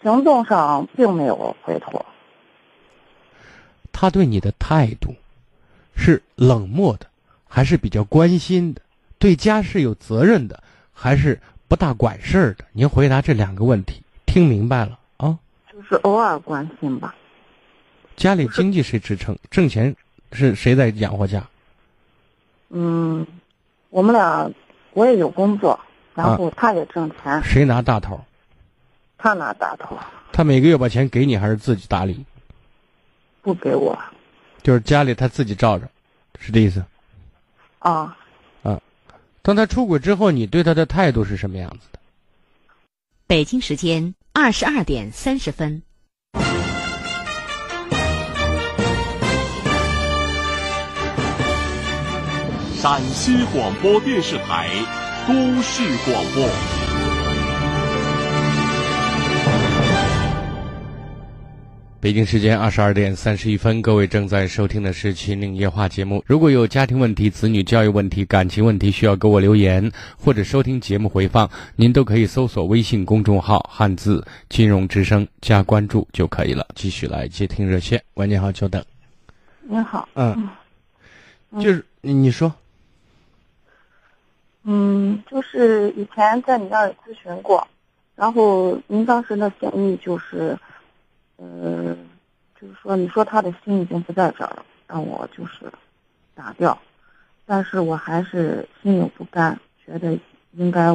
[0.02, 2.04] 行动上并没有回头。
[3.92, 5.14] 他对你的态度
[5.94, 7.06] 是冷漠的，
[7.46, 8.80] 还是比较关心的？
[9.18, 10.62] 对家是有责任的，
[10.94, 11.38] 还是
[11.68, 12.64] 不大管事儿的？
[12.72, 15.38] 您回答这两个问题，听明白了啊？
[15.70, 17.14] 就是偶尔关心吧。
[18.16, 19.36] 家里经济谁支撑？
[19.50, 19.94] 挣钱
[20.32, 21.46] 是谁在养活家？
[22.70, 23.26] 嗯，
[23.90, 24.50] 我们俩
[24.94, 25.78] 我也有工作，
[26.14, 28.18] 然后他也挣钱，谁拿大头？
[29.22, 29.98] 他哪打头，
[30.32, 32.24] 他每个月把钱给你，还是自己打理？
[33.42, 33.98] 不给我
[34.62, 35.86] 就是家里他自己照着，
[36.38, 36.82] 是这意思？
[37.80, 38.16] 啊。
[39.42, 41.98] 当他出轨之后，你对他的态度是什么样子的？
[43.26, 45.82] 北京时间二十二点三十分。
[52.74, 54.68] 陕西广播电视台
[55.26, 56.79] 都市广播。
[62.02, 66.24] 北京时间二十二点三十一分，各位正在收听的是《秦岭夜话》节目。
[66.26, 76.66] 如果有家庭问题、子女教育问题、感情问题需要给我留言，或者收听节目回放，您都可以搜索微信公众号“汉字金融之声”加关注就可以了。
[76.74, 78.82] 继续来接听热线，喂，你好，久等。
[79.60, 80.48] 你好，嗯，
[81.60, 82.50] 就是你你说，
[84.62, 87.68] 嗯，就是以前在你那儿咨询过，
[88.16, 90.58] 然后您当时的建议就是，
[91.40, 91.96] 呃，
[92.60, 95.72] 就是说你说他的心已经不在这儿了，让我就是
[96.34, 96.78] 打掉，
[97.46, 100.18] 但是我还是心有不甘，觉得
[100.52, 100.94] 应该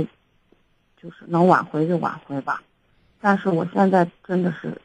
[1.01, 2.61] 就是能挽回就挽回吧，
[3.19, 4.79] 但是我现在真的是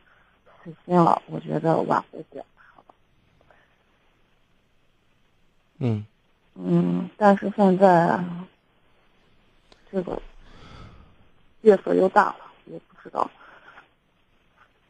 [0.65, 2.85] 死心了，我觉得挽回不了他了。
[5.79, 6.07] 嗯，
[6.55, 8.19] 嗯，但是现在
[9.93, 10.23] 这个
[11.61, 13.31] 月份又大了，也不知道。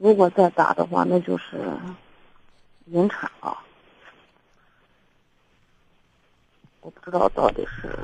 [0.00, 1.78] 如果再打的话，那就是
[2.86, 3.54] 引产了。
[6.80, 7.94] 我不知道到底是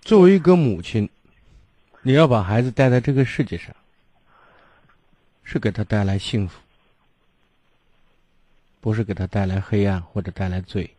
[0.00, 1.08] 作为一个母亲，
[2.02, 3.72] 你要把孩子带在这个世界上，
[5.44, 6.60] 是给他带来幸福，
[8.80, 10.90] 不是给他带来黑暗或者带来罪。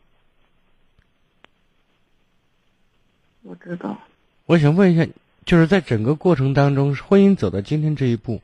[3.42, 4.00] 我知道，
[4.46, 5.06] 我想问一下，
[5.46, 8.42] 就是在整个过程当中，婚姻走到今天这一步，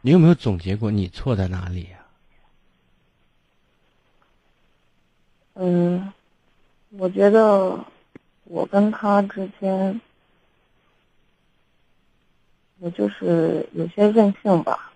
[0.00, 1.98] 你有没有总结过你错在哪里呀、
[5.54, 6.12] 嗯，
[6.90, 7.84] 我觉得
[8.44, 10.00] 我跟他之间，
[12.78, 14.92] 我就是有些任性吧。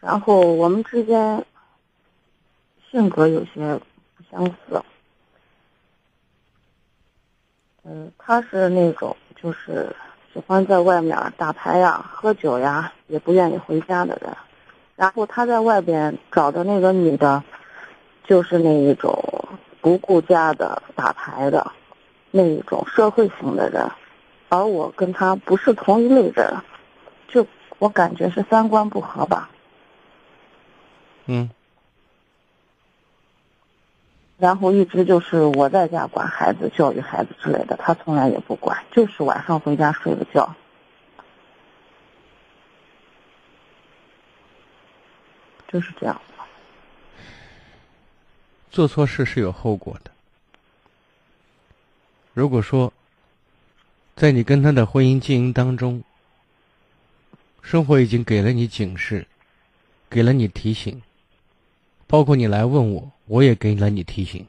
[0.00, 1.44] 然后我们之间
[2.90, 3.78] 性格有些
[4.16, 4.82] 不相似。
[7.84, 9.94] 嗯，他是那种就是
[10.32, 14.34] 喜欢在外面打牌呀、喝酒呀，也不愿意回家的人。
[14.96, 17.42] 然后他在外边找的那个女的，
[18.24, 19.22] 就是那一种
[19.80, 21.72] 不顾家的打牌的，
[22.30, 23.86] 那一种社会型的人，
[24.48, 26.56] 而我跟他不是同一类人，
[27.28, 27.46] 就
[27.78, 29.50] 我感觉是三观不合吧。
[31.26, 31.50] 嗯
[34.42, 40.52] 然后一直就是我在家管孩子、教育孩子之类的，他从来也不管，就是晚上回家睡个觉。
[45.68, 46.20] 就是这样。
[48.68, 50.10] 做错事是有后果的。
[52.34, 52.92] 如果说，
[54.16, 56.02] 在你跟他的婚姻经营当中，
[57.62, 59.24] 生活已经给了你警示，
[60.10, 61.00] 给了你提醒，
[62.12, 64.46] 包括你来问我，我也给了你提醒，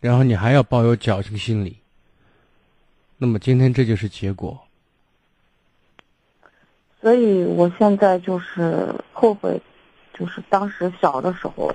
[0.00, 1.76] 然后你还要抱有侥幸心理，
[3.16, 4.60] 那么今天这就是结果。
[7.00, 9.62] 所以我现在就是后悔，
[10.12, 11.72] 就是当时小的时候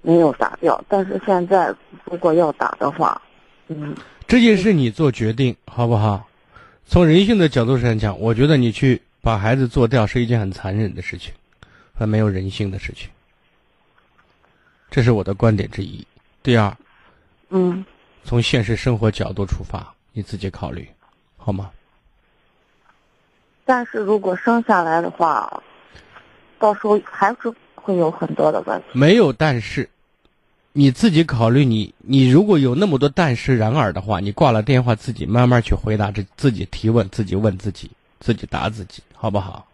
[0.00, 1.74] 没有打掉，但是现在
[2.06, 3.20] 如果要打的话，
[3.68, 3.94] 嗯，
[4.26, 6.26] 这件事你做决定好不好？
[6.86, 11.34] 从人性的角度上讲，我觉得你去把孩子做掉是一件很残忍的事情，
[12.00, 13.10] 很没有人性的事情。
[14.90, 16.02] 这是我的观点之一。
[16.42, 16.74] 第二，
[17.50, 17.84] 嗯，
[18.24, 20.88] 从现实生活角度出发，你自己考虑，
[21.36, 21.70] 好吗？
[23.66, 25.62] 但是如果生下来的话，
[26.58, 28.86] 到时候还是会有很多的问题。
[28.94, 29.86] 没有但是，
[30.72, 37.90] 你自己考虑你，你如果有那么多但是然而的话，你挂了电话自己慢慢去回答，这自己提问，自己问自己，
[38.20, 39.66] 自己答自己，好不好？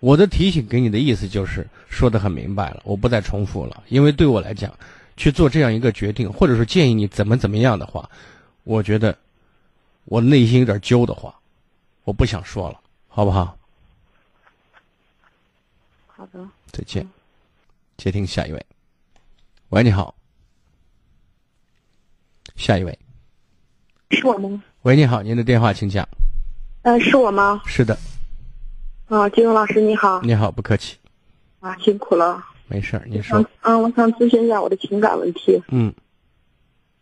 [0.00, 4.72] 我的提醒给你的意思就是说的很明白了，我不再重复了，因为对我来讲，
[5.16, 8.08] 去做这样一个决定，或者说建议你怎么怎么样的话，
[8.62, 9.16] 我觉得
[10.04, 11.34] 我内心有点揪的话，
[12.04, 13.56] 我不想说了，好不好？
[16.06, 17.06] 好的，再见。
[17.96, 18.66] 接听下一位。
[19.70, 20.14] 喂，你好。
[22.56, 22.96] 下一位。
[24.10, 24.62] 是我吗？
[24.82, 26.08] 喂，你好，您的电话请讲。
[26.82, 27.60] 呃，是我吗？
[27.66, 27.98] 是的。
[29.08, 30.20] 啊，金融老师你好。
[30.20, 30.98] 你好，不客气。
[31.60, 32.44] 啊，辛苦了。
[32.66, 33.42] 没事儿，您说。
[33.62, 35.62] 嗯，我想咨询一下我的情感问题。
[35.68, 35.90] 嗯。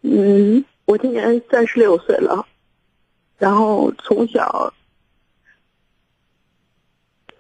[0.03, 2.47] 嗯，我今年三十六岁了，
[3.39, 4.73] 然后从小，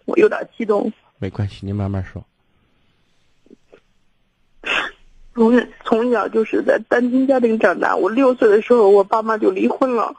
[0.05, 0.93] 我有点激动。
[1.19, 2.25] 没关系，您慢慢说。
[5.33, 10.17] 从从小就是在单亲家庭长大，我六岁的时候，我爸妈就离婚了，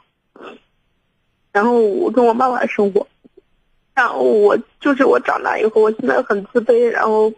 [1.52, 3.06] 然后我跟我妈妈生活，
[3.98, 7.32] 然后我就是我长大以后，我现在很自卑，然后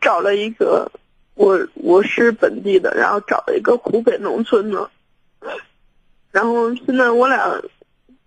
[0.00, 0.90] 找了一个
[1.34, 4.90] 我我是本地的，然后找了一个湖北农村的，
[6.30, 7.62] 然后现在我俩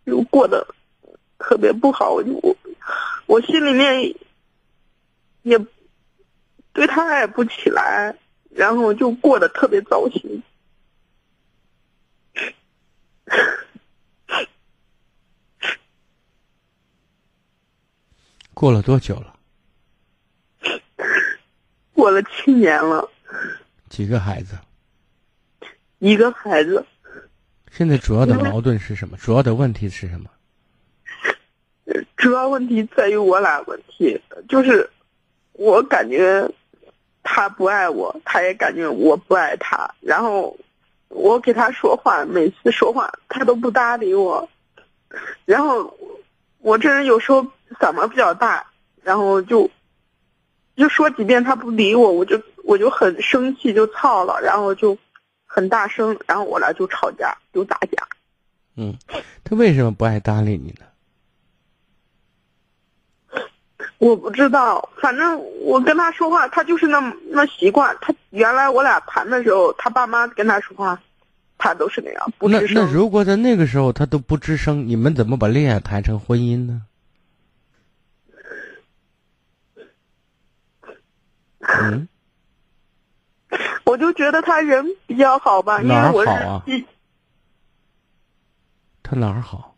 [0.06, 0.64] 就过得
[1.39, 2.56] 特别不好，我就我
[3.26, 4.14] 我心里面。
[5.41, 5.58] 也
[6.74, 8.14] 对他爱不起来，
[8.50, 10.43] 然后就过得特别糟心。
[18.60, 19.34] 过了多久了？
[21.93, 23.10] 过了七年了。
[23.88, 24.57] 几个孩子？
[25.99, 26.86] 一个孩子。
[27.72, 29.16] 现在主要的矛盾是什么？
[29.16, 30.30] 主要的问题是什么？
[32.18, 34.89] 主要问题在于我俩问题，就是。
[35.53, 36.49] 我感觉
[37.24, 39.93] 他不爱我，他也感觉我不爱他。
[40.01, 40.57] 然后
[41.07, 44.49] 我给他说话，每次说话他都不搭理我。
[45.45, 45.97] 然后
[46.60, 47.45] 我这人有时候
[47.80, 48.65] 嗓门比较大，
[49.03, 49.70] 然后就
[50.76, 54.97] 就说几遍他不理我，我就我就很生气，就操了，然后就
[55.45, 58.07] 很大声，然后我俩就吵架，就打架。
[58.76, 58.95] 嗯，
[59.43, 60.86] 他为什么不爱搭理你呢？
[63.97, 66.99] 我不知道，反正我跟他说话，他就是那
[67.32, 67.93] 那习惯。
[67.99, 70.97] 他原来我俩谈的时候，他爸妈跟他说话，
[71.57, 72.76] 他都是那样不吱声。
[72.76, 76.84] 那那如果在那个时候他都不吱声，你们怎么把恋爱谈成婚姻呢？
[81.82, 82.07] 嗯，
[83.86, 86.86] 我就觉得他人比较好吧，因为我是。
[89.03, 89.76] 他哪儿好？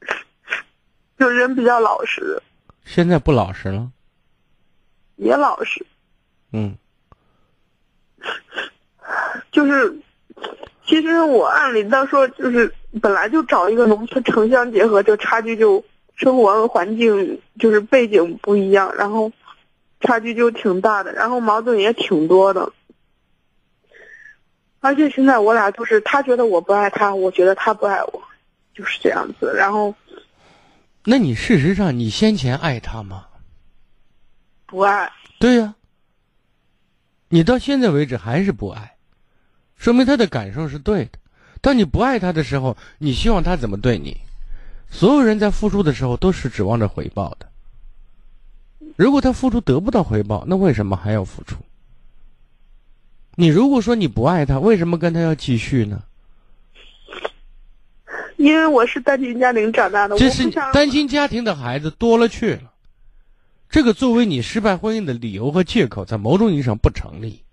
[1.18, 2.42] 就人比较老实。
[2.84, 3.90] 现在不老实了，
[5.16, 5.84] 也老实。
[6.52, 6.74] 嗯，
[9.52, 10.00] 就是，
[10.86, 15.84] 其实我按理到说，就是本来就找一个农村城乡结合，就差距就
[16.16, 19.30] 生活环境就是背景不一样，然后
[20.00, 22.72] 差距就挺大的，然后矛盾也挺多的。
[24.80, 28.22] 而且现在我俩就是，他觉得我不爱他，我觉得他不爱我，
[28.74, 29.94] 就是这样子，然后。
[31.04, 33.26] 那你事实上，你先前爱他吗？
[34.66, 35.10] 不爱。
[35.40, 35.74] 对呀。
[37.30, 38.96] 你到现在为止还是不爱，
[39.76, 41.18] 说明他的感受是对的。
[41.60, 44.16] 当你不爱他的时候，你希望他怎么对你？
[44.90, 47.48] 所有人在付出的时候都是指望着回报的。
[48.98, 51.54] 如果他付出得不到回报，那为什么还要付出？
[53.36, 56.02] 你如果说你不爱他，为什么跟他要继续呢？
[58.36, 62.72] 因为我是单亲家庭长大的，这是单亲家庭的孩子多了去了。
[63.70, 67.44] 这个作为你失败婚姻的理由和借口，在某种意义上不成立。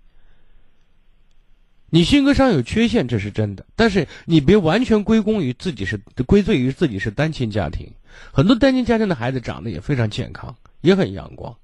[1.90, 7.88] 你性格上有缺陷，这是真的，但是你别完全归功于自己是归罪于自己是单亲家庭。
[8.32, 11.56] 很多单亲家庭的孩子长得也非常健康，也很阳光。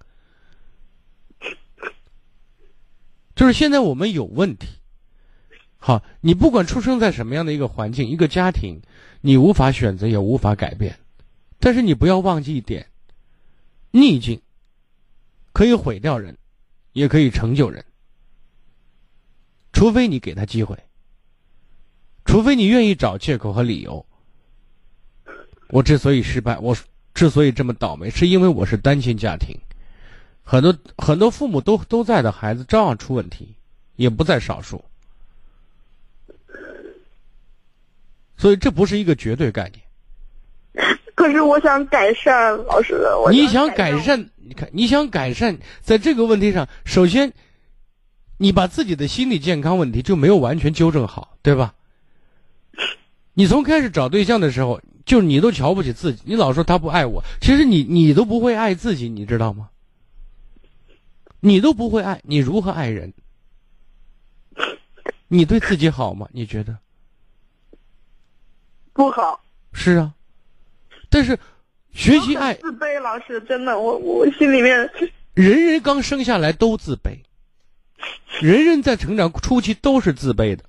[3.34, 4.68] 就是现在我们有问题。
[5.78, 8.80] 好，你不管出生在什么样的一个环境、一个家庭，
[9.20, 10.98] 你无法选择，也无法改变。
[11.58, 12.88] 但是你不要忘记一点：
[13.90, 14.40] 逆境
[15.52, 16.38] 可以毁掉人，
[16.92, 17.84] 也可以成就人。
[19.72, 20.78] 除非你给他机会，
[22.24, 24.06] 除非你愿意找借口和理由。
[25.70, 26.76] 我之所以失败，我
[27.14, 29.56] 之所以这么倒霉，是因为我是单亲家庭，
[30.42, 33.54] 很多很多父母都都在的孩子照样出问题，
[33.96, 34.84] 也不在少数。
[38.36, 40.96] 所以这不是一个绝对概念。
[41.14, 47.32] 可是我想改善，老师，我你想改改善，你看你想改善，在这个问题上，首先，
[48.38, 51.74] 你把自己的心理健康问题就没有完全纠正好，对吧？
[53.34, 54.80] 你从开始找对象的时候，
[55.12, 59.68] 就是你都瞧不起自己，你老说他不爱我，其实你你都不会爱自己，你知道吗？
[61.40, 63.12] 你都不会爱，你如何爱人？
[65.28, 66.26] 你对自己好吗？
[66.32, 66.78] 你觉得？
[68.94, 69.44] 不好。
[69.74, 70.14] 是啊，
[71.10, 71.38] 但是
[71.92, 74.90] 学习爱，自卑，老师真的，我我心里面
[75.34, 77.18] 人人刚生下来都自卑，
[78.40, 80.64] 人人在成长初期都是自卑的，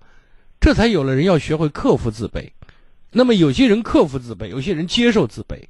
[0.60, 2.52] 这才有了人要学会克服自卑。
[3.14, 5.68] 那么有些人克服自卑，有些人接受自卑，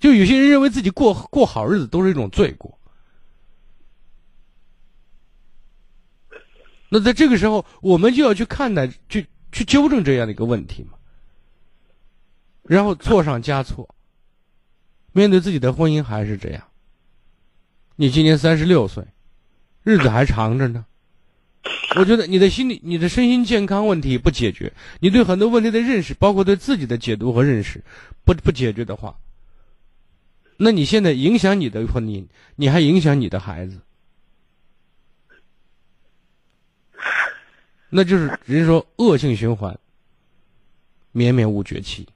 [0.00, 2.76] 就有些人认为自己过过好日子都是一种罪过。
[6.90, 10.98] 那在这个时候，我们就要去看待，去去纠正这样的一个问题嘛。
[12.62, 13.94] 然后错上加错，
[15.12, 16.64] 面对自己的婚姻还是这样。
[17.96, 19.06] 你今年三十六岁，
[19.82, 20.86] 日子还长着呢。
[21.96, 27.82] 我觉得你的心理、你的身心健康问题不解决，你对很多问题的认识，包括对自己的解读和认识，
[28.24, 29.18] 不不解决的话，
[30.56, 33.80] 那你现在影响你的婚姻，你还影响你的孩子。
[37.90, 39.78] 那就是人说恶性循环，
[41.12, 42.06] 绵绵无绝期。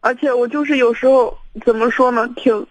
[0.00, 2.66] 而且我就是有时候怎么说呢，挺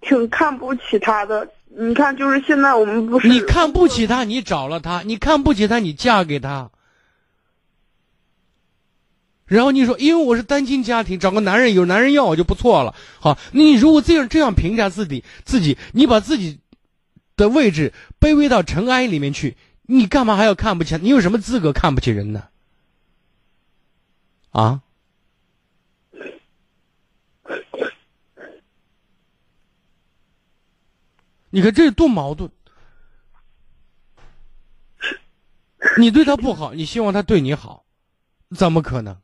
[0.00, 1.50] 挺看不起他的。
[1.78, 6.70] 你看，就是现在我们不是你看不起他，你找了他；你看不起他，你嫁给他。
[9.46, 12.94] 然后你说，因为我是单亲家庭，找个男人有男人要我就不错了。
[13.20, 16.60] 好，你如果这样这样评价自己，自己你把自己。
[17.36, 19.56] 的位置卑微到尘埃里面去，
[19.86, 20.98] 你干嘛还要看不起？
[21.00, 22.48] 你有什么资格看不起人呢？
[24.50, 24.82] 啊？
[31.50, 32.50] 你看这多矛盾！
[35.98, 37.84] 你对他不好，你希望他对你好，
[38.54, 39.16] 怎么可能？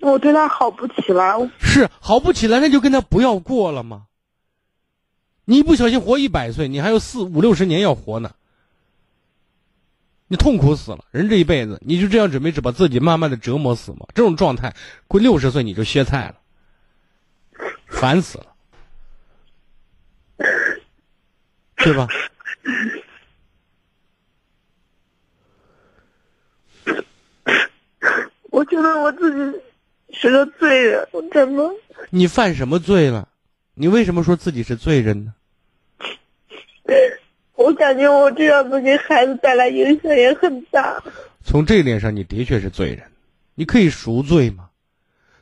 [0.00, 1.34] 我对他好不起来。
[1.58, 4.06] 是好不起来，那就跟他不要过了吗？
[5.46, 8.34] 你一不小心活一百岁，你还有四五六十年要活呢，
[10.26, 11.04] 你痛苦死了。
[11.10, 14.06] 人这一辈子，你就这样准备着把自己慢慢的折磨死吗？
[14.14, 14.74] 这种状态，
[15.06, 16.40] 过六十岁你就歇菜了，
[17.88, 18.53] 烦死了，
[21.84, 22.08] 对吧？
[28.50, 29.60] 我觉得我自己
[30.12, 31.70] 是个罪人，我真的。
[32.10, 33.28] 你犯什么罪了？
[33.74, 35.34] 你为什么说自己是罪人呢？
[37.56, 41.02] 我感觉我这样子给孩子带来影响也很大。
[41.44, 43.02] 从这一点上，你的确是罪人。
[43.54, 44.70] 你可以赎罪吗？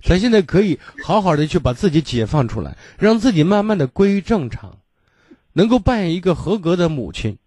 [0.03, 4.79] 咱现在可以好好的去把自己解放出来，让自己慢慢的归于正常，
[5.53, 7.39] 能够扮演一个合格的母亲。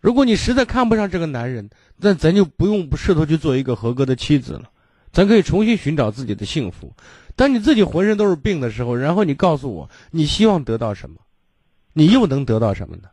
[0.00, 4.70] 如果你实在看不上这个男人，那咱就不用试图去做一个合格的妻子了。
[5.12, 6.92] 咱可以重新寻找自己的幸福。
[7.36, 11.16] 当你自己浑身都是病的时候，然后你告诉我，你希望得到什么？
[11.92, 13.08] 你又能得到什么呢？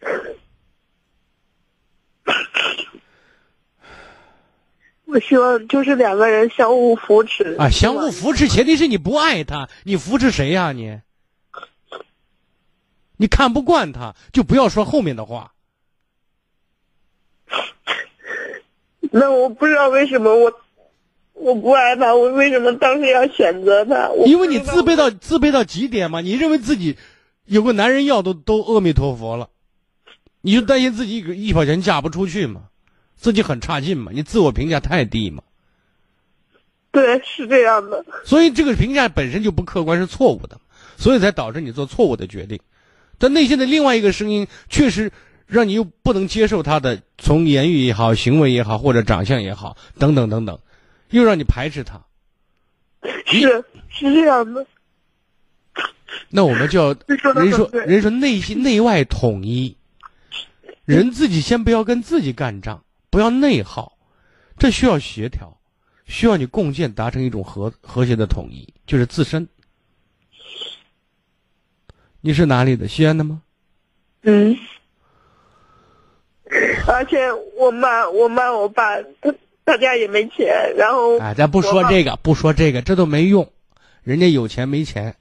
[5.06, 10.72] 我希望就是两个人相互扶持啊，相互扶持，前提是你不爱他，你扶持谁呀？
[10.72, 11.00] 你，
[13.16, 15.52] 你看不惯他，就不要说后面的话。
[19.12, 20.52] 那我不知道为什么我。
[21.38, 24.10] 我不爱他，我为什么当时要选择他？
[24.24, 26.96] 因为你自卑到自卑到极点嘛，你认为自己
[27.44, 29.50] 有个男人要都都阿弥陀佛了，
[30.40, 32.62] 你就担心自己一一分钱嫁不出去嘛，
[33.16, 35.42] 自己很差劲嘛，你自我评价太低嘛。
[36.90, 38.02] 对，是这样的。
[38.24, 40.58] 所以这个评价本身就不客观，是错误的，
[40.96, 42.58] 所以才导致你做错误的决定。
[43.18, 45.12] 但内心的另外一个声音，确实
[45.46, 50.58] 让你又不能接受他的，从言语也好，行为也好，或者长相也好，等等等等。
[51.10, 52.04] 又让你排斥他，
[53.26, 54.66] 是是这样的。
[56.30, 56.96] 那我们就要
[57.34, 59.76] 人说人说内心内外统一，
[60.84, 63.96] 人自己先不要跟自己干仗，不要内耗，
[64.58, 65.56] 这需要协调，
[66.06, 69.46] 需要你共建达成一种和和谐的统一，就是自身。
[72.26, 72.88] 你是哪里的？
[72.88, 73.40] 西安的吗？
[74.22, 74.56] 嗯。
[76.88, 79.32] 而且我妈、我妈、我爸他。
[79.62, 80.46] 大家也没钱，
[80.76, 83.50] 然后哎，咱不说这个，不说这个，这都没用。
[84.04, 85.16] 人家有钱没钱，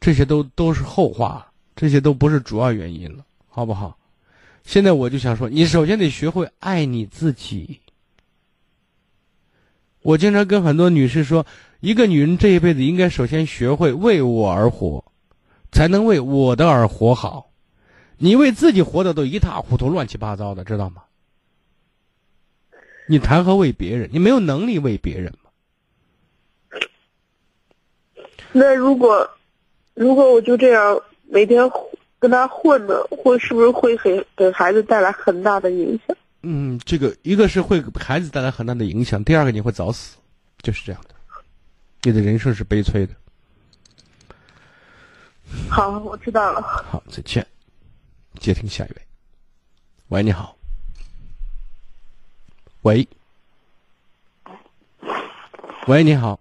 [0.00, 3.98] 这些都都是后话，这些都不是主要原因了，好不好？
[4.64, 7.80] 现在我就想说，你首先得学会爱你自己。
[10.00, 11.44] 我经常跟很多女士说，
[11.80, 15.04] 一个女人这一辈子应该首先学会为我而活，
[15.76, 17.50] 才能为我的而活好。
[18.16, 21.02] 你为自己活的都一塌糊涂、乱七八糟的，知道吗？
[23.06, 24.08] 你谈何为别人？
[24.10, 25.50] 你没有能力为别人吗？
[28.52, 29.28] 那如果，
[29.92, 31.70] 如果我就这样每天
[32.18, 36.16] 跟他混呢，会是不是会给给孩子带来很大的影响？
[36.40, 40.16] 嗯，这个一个是会给孩子带来很大的影响，第二个你会早死，
[40.62, 41.14] 就是这样的。
[42.04, 43.12] 你的人生是悲催的。
[45.68, 46.62] 好，我知道了。
[46.62, 47.46] 好，再见。
[48.38, 48.96] 接听下一位。
[50.08, 50.56] 喂，你好。
[52.82, 53.06] 喂，
[55.86, 56.38] 喂，你好。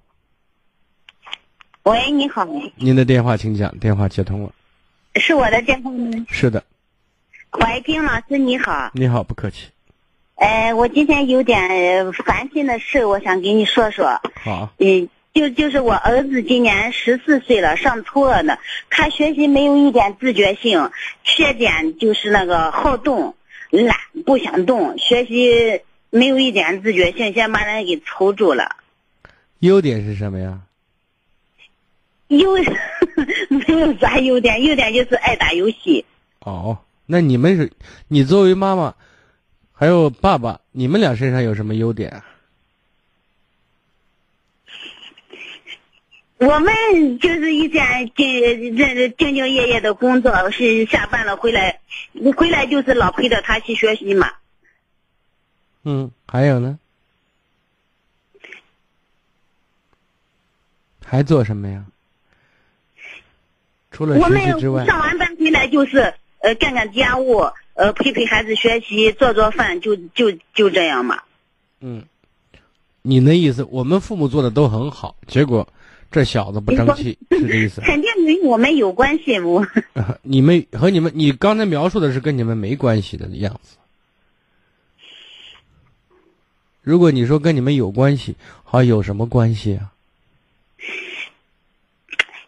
[1.84, 2.45] 喂，你好。
[2.76, 4.51] 您的电话请讲，电话接通了。
[5.16, 6.26] 是我的电话吗？
[6.30, 6.64] 是的。
[7.51, 8.91] 怀平老师你好。
[8.93, 9.70] 你好，不客气。
[10.36, 14.20] 呃，我今天有点烦心的事，我想跟你说说。
[14.43, 14.74] 好。
[14.78, 18.57] 嗯，就就是我儿子今年十四岁了，上初二呢。
[18.89, 20.89] 他学习没有一点自觉性，
[21.25, 23.36] 缺点就是那个好动、
[23.69, 28.77] 懒，不想动，学习没有一点自觉性，先把人给愁住了。
[29.59, 30.61] 优点是什么呀？
[32.29, 32.55] 优
[33.49, 36.05] 没有啥优点，优点就是爱打游戏。
[36.39, 37.73] 哦，那你们是，
[38.07, 38.95] 你作为妈妈，
[39.73, 42.23] 还有爸爸，你们俩身上有什么优点啊？
[46.38, 51.79] 我们就是一天静这兢兢业业的工作，是下班了回来，
[52.36, 54.33] 回来就是老陪着他去学习嘛。
[55.83, 56.77] 嗯，还有呢？
[61.05, 61.86] 还做什么呀？
[63.91, 71.21] 除了学习之外，上完班回来就是呃干干家务，呃陪陪孩子学习，做做饭，就就就这样嘛。
[71.79, 72.03] 嗯，
[73.03, 75.65] 你那意思，我们父母做的都很好，结果。
[76.16, 77.82] 这小子不争气，是这意思？
[77.84, 79.68] 肯定与我们有关系，我。
[80.24, 83.76] 你们和你们，你刚才描述的是跟你们没关系的样子。
[86.82, 89.91] 如果你说跟你们有关系，好，有什么关系啊？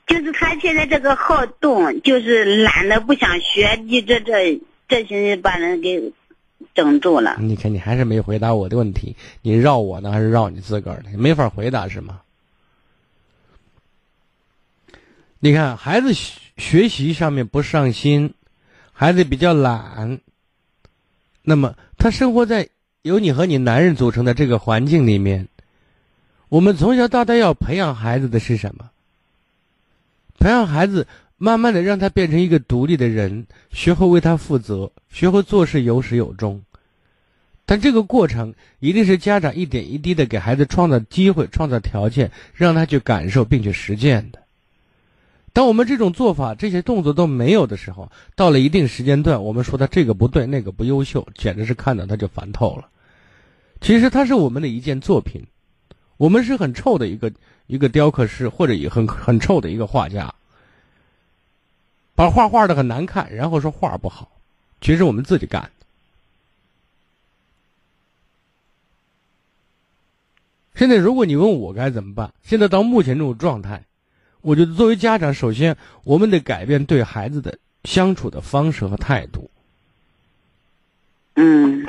[0.07, 6.13] 就是他现在这个好动，就是懒得不想学，你这这这些把人给
[6.73, 7.35] 整住了。
[7.41, 11.17] 你看，你还是没回答我的问题，你绕我呢，还是绕你自个儿的？
[11.17, 12.21] 没法回答是吗？
[15.39, 16.13] 你看，孩子
[16.57, 18.33] 学习上面不上心，
[18.91, 20.19] 孩子比较懒。
[21.43, 22.69] 那么，他生活在
[23.03, 25.47] 由你和你男人组成的这个环境里面，
[26.49, 28.89] 我们从小到大要培养孩子的是什么？
[30.39, 31.05] 培养孩子，
[31.37, 36.63] 慢慢的让他变成一个独立的人，学会为他负责，学会做事有始有终。
[37.67, 44.39] 但这个过程一定是家长一点一滴的给孩子创造机会、创造条件，让他去感受并且实践的。
[45.57, 52.87] 当我们这种做法、这些动作都没有的时候，到了一定时间段，我们说他这个不对，那个不优秀，简直是看到他就烦透了。
[53.81, 55.47] 其实他是我们的一件作品，
[56.17, 57.33] 我们是很臭的一个
[57.65, 60.31] 一个雕刻师，或者也很很臭的一个画家，
[62.13, 64.29] 把画画的很难看，然后说画不好，
[64.79, 65.85] 其实我们自己干的。
[70.75, 73.85] 现在如果你问我该怎么办，现在到目前这种状态。
[74.47, 75.75] 我觉得作为家长，首先
[76.05, 79.51] 我们得改变对孩子的相处的方式和态度。
[81.35, 81.85] 嗯，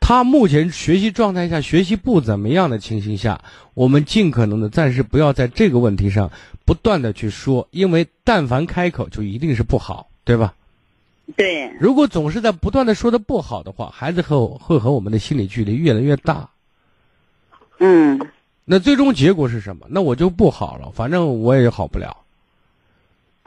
[0.00, 3.42] 他目前学习状态下学习不怎么样的情形下，
[3.74, 6.32] 我们尽可能的暂时不要在这个问题上
[6.64, 10.54] 不断的去说，因为但凡开口就一定是不好，对吧？
[11.36, 11.70] 对。
[11.78, 16.48] 如果总是在不断的说的不好的话，孩子和会和我们的心理距离越来越大。
[17.80, 18.18] 嗯。
[18.68, 19.86] 那最终结果是什么？
[19.88, 22.16] 那我就不好了，反正我也好不了。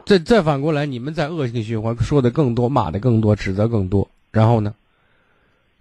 [0.05, 4.73] 再再反过来，你们在恶性循环，说的更多，骂的更多，指责更多，然后呢，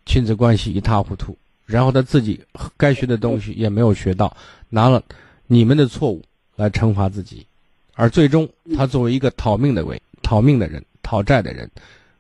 [0.07, 2.41] 亲子关系一塌糊涂，然后他自己
[2.77, 4.37] 该学的东西也没有学到，
[4.69, 5.01] 拿了
[5.47, 6.21] 你们的错误
[6.57, 7.47] 来惩罚自己，
[7.95, 11.71] 而最终他作为一个讨命的鬼、讨命的人、讨债的人，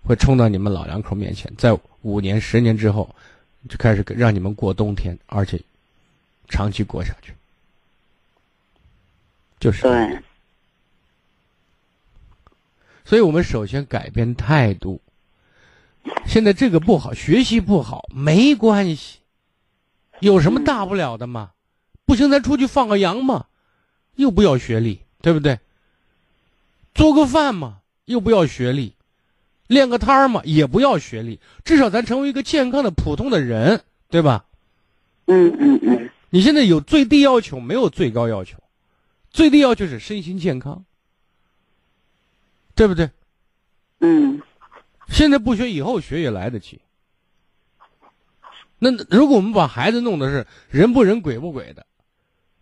[0.04, 3.12] 会冲到你们老两口面前，在五年、十年之后，
[3.68, 5.60] 就开始让你们过冬天，而且。
[6.48, 7.32] 长期过下去，
[9.60, 10.18] 就是对。
[13.04, 15.00] 所以我们首先改变态度。
[16.26, 19.18] 现在这个不好，学习不好没关系，
[20.20, 21.52] 有什么大不了的嘛？
[22.06, 23.46] 不行，咱出去放个羊嘛，
[24.14, 25.58] 又不要学历，对不对？
[26.94, 28.94] 做个饭嘛，又不要学历，
[29.66, 34.46] 练个摊儿嘛，也不要学历，至少咱成为一个健康的普通的人，对吧？
[35.26, 36.10] 嗯嗯嗯。
[36.30, 38.58] 你现在有最低要求，没有最高要求，
[39.30, 40.84] 最低要求是身心健康，
[42.74, 43.10] 对不对？
[44.00, 44.42] 嗯。
[45.08, 46.80] 现在不学，以后学也来得及。
[48.78, 51.86] 那如果我们把孩子弄的是人不人鬼不鬼的，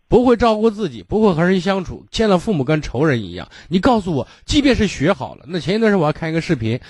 [0.07, 6.81] 不会照顾自己，不会和人相处，见了父母跟仇人一样，你告诉我，即便是学好了，那前一段时间我要看一个视频，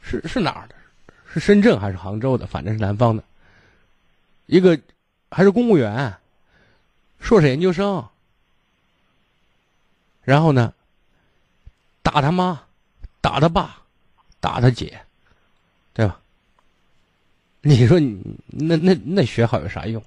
[0.00, 0.74] 是是哪儿的？
[1.32, 2.46] 是深圳还是杭州的？
[2.46, 3.22] 反正是南方的，
[4.46, 4.80] 一个
[5.36, 6.16] 还是公务员，
[7.20, 8.08] 硕士研究生，
[10.22, 10.72] 然后呢，
[12.02, 12.62] 打他妈，
[13.20, 13.82] 打他爸，
[14.40, 14.98] 打他姐，
[15.92, 16.18] 对吧？
[17.60, 18.18] 你说你
[18.48, 20.02] 那那那学好有啥用？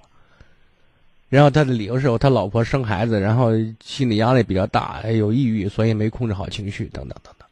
[1.29, 3.51] 然后他的理由是他老婆生孩子，然后
[3.83, 7.47] 心理压力比较大，有抑郁，所以没控制好情绪，等等等等。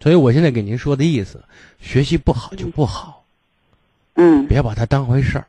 [0.00, 1.44] 所以我现在给您说的意思，
[1.78, 3.17] 学习不好就不好，
[4.20, 5.46] 嗯，别把它当回事儿。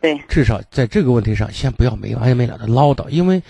[0.00, 3.40] 对，至少在这个问题上，先不要没完没了的唠叨，因为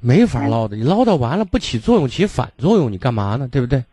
[0.00, 3.48] 没法唠叨，你唠叨完了不起作用，起反作用，你干嘛呢？
[3.48, 3.84] 对不对？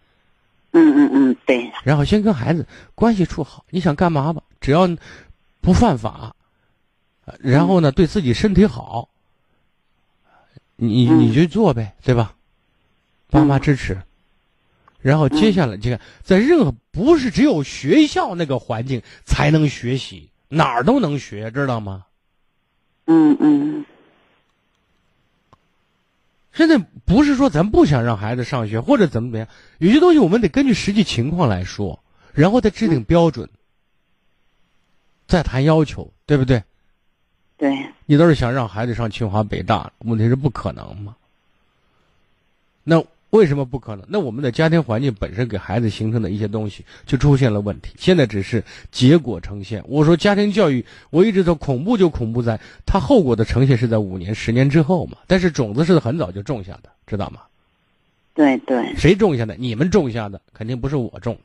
[0.73, 1.71] 嗯嗯嗯，对。
[1.83, 4.43] 然后先跟孩子关系处好，你想干嘛吧？
[4.61, 4.87] 只要
[5.59, 6.35] 不犯法，
[7.39, 9.09] 然后呢，对自己身体好，
[10.75, 12.35] 你你就做呗，对吧？
[13.31, 13.99] 爸妈支持。
[15.07, 22.03] 然后接下来你看，在任何不是只有学校那个环境才能学习，哪儿都能学，知道吗？
[23.05, 23.85] 嗯嗯。
[26.51, 29.47] 现在不是说咱不想让孩子上学或者怎么怎么样，
[29.77, 32.03] 有些东西我们得根据实际情况来说，
[32.33, 33.49] 然后再制定标准，
[35.25, 36.61] 再谈要求，对不对？
[37.55, 37.87] 对。
[38.05, 41.15] 你倒是想让孩子上清华北大，问题是不可能嘛？
[42.83, 43.01] 那
[43.37, 44.03] 为什么不可能？
[44.09, 49.83] 那我们的家庭环境本身给孩子形成的一些东西就出现了问题，现在只是结果呈现。
[49.87, 55.19] 我说家庭教育，我一直说恐怖就恐怖在它后果的呈现是在五年、十年之后嘛。
[55.27, 57.41] 但是种子是很早就种下的，知道吗？
[58.33, 58.95] 对对。
[58.95, 59.55] 谁种下的？
[59.55, 61.37] 你们种下的，肯定不是我种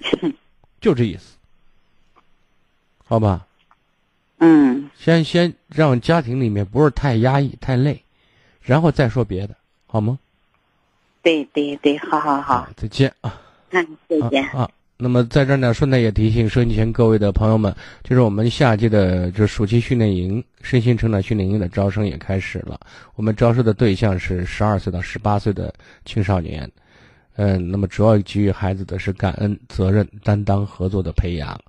[0.00, 0.32] 的，
[0.80, 1.36] 就这意思，
[3.04, 3.46] 好吧？
[4.38, 4.90] 嗯。
[4.98, 8.02] 先先让家庭里面不是太压抑、太累，
[8.60, 9.54] 然后再说别的，
[9.86, 10.18] 好吗？
[11.28, 13.38] 对对对，好好好，再见啊！
[13.72, 14.66] 嗯，再见啊。
[14.96, 17.70] 那么在这儿呢，顺带也提醒收音机前各位的朋友们，
[18.02, 22.80] 就是我们夏季的就暑期训练营、身心成长训练营的招生也开始了。
[23.14, 25.70] 我们招收的对象是十二岁到十八岁的
[26.06, 26.66] 青少年，
[27.36, 31.60] 嗯，那么主要给予孩子的是感恩、责任、担当、合作的培养。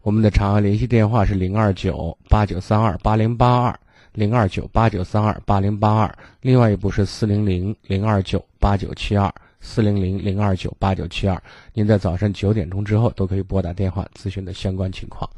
[0.00, 3.78] 我们的长安联系电话是零二九八九三二八零八二。
[4.14, 11.42] 零二九八九三二八零八二，另外一部是四零零零二九八九七二四零零零二九八九七二。
[11.72, 15.28] 您在早上九点钟之后都可以拨打电话咨询的相关情况。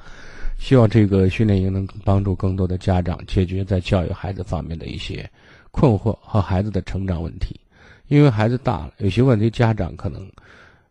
[0.58, 5.28] 希望这个训练营能帮助更多的家长解决在教育孩子方面的一些
[5.70, 7.58] 困惑和孩子的成长问题。
[8.08, 10.30] 因为孩子大了，有些问题家长可能，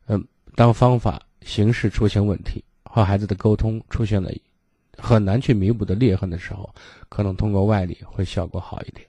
[0.08, 0.26] 嗯，
[0.56, 4.32] 当方法形式出现问题，和孩子的沟通出现了。
[4.98, 6.74] 很难去弥补的裂痕的时候，
[7.16, 9.08] 可能通过外力会效果好一点。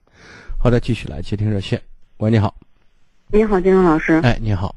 [0.56, 1.82] 好的，继续来接听热线。
[2.18, 2.54] 喂，你好。
[3.32, 4.20] 你好，金荣老师。
[4.22, 4.76] 哎，你好。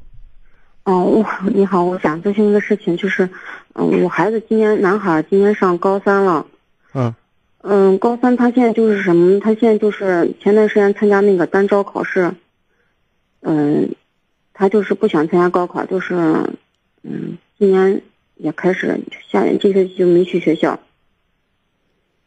[0.82, 1.24] 哦，我
[1.54, 3.30] 你好，我想咨询一个事情，就是，
[3.74, 6.44] 嗯，我孩子今年男孩今年上高三了。
[6.92, 7.14] 嗯。
[7.58, 9.38] 嗯，高三他现在就是什么？
[9.38, 12.34] 他现在就是前段时间参加那个单招考试。
[13.42, 13.94] 嗯，
[14.52, 16.16] 他就是不想参加高考，就是，
[17.04, 18.02] 嗯，今年
[18.34, 19.00] 也开始
[19.30, 20.80] 下这学期就没去学校。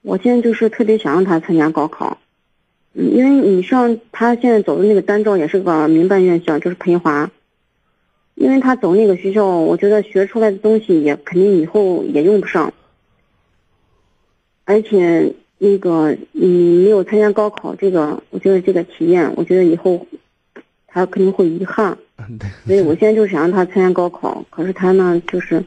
[0.04, 2.20] 我现在就是特别想让他参加高考，
[2.94, 7.32] 嗯，因为你上他现在走的那个单招也是个民办院校，就是培华，
[8.36, 12.74] 因为他走那个学校，我觉得学出来的东西也肯定以后也用不上，
[14.66, 20.06] 而且那个嗯没有参加高考这个，我觉得这个体验，我觉得以后
[20.86, 21.98] 他肯定会遗憾，
[22.66, 25.64] 所以我现在就想让他参加高考，可是他呢就是。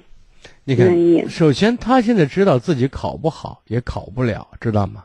[0.69, 5.05] 你看，首先他现在知道自己考不好，也考不了，知道吗？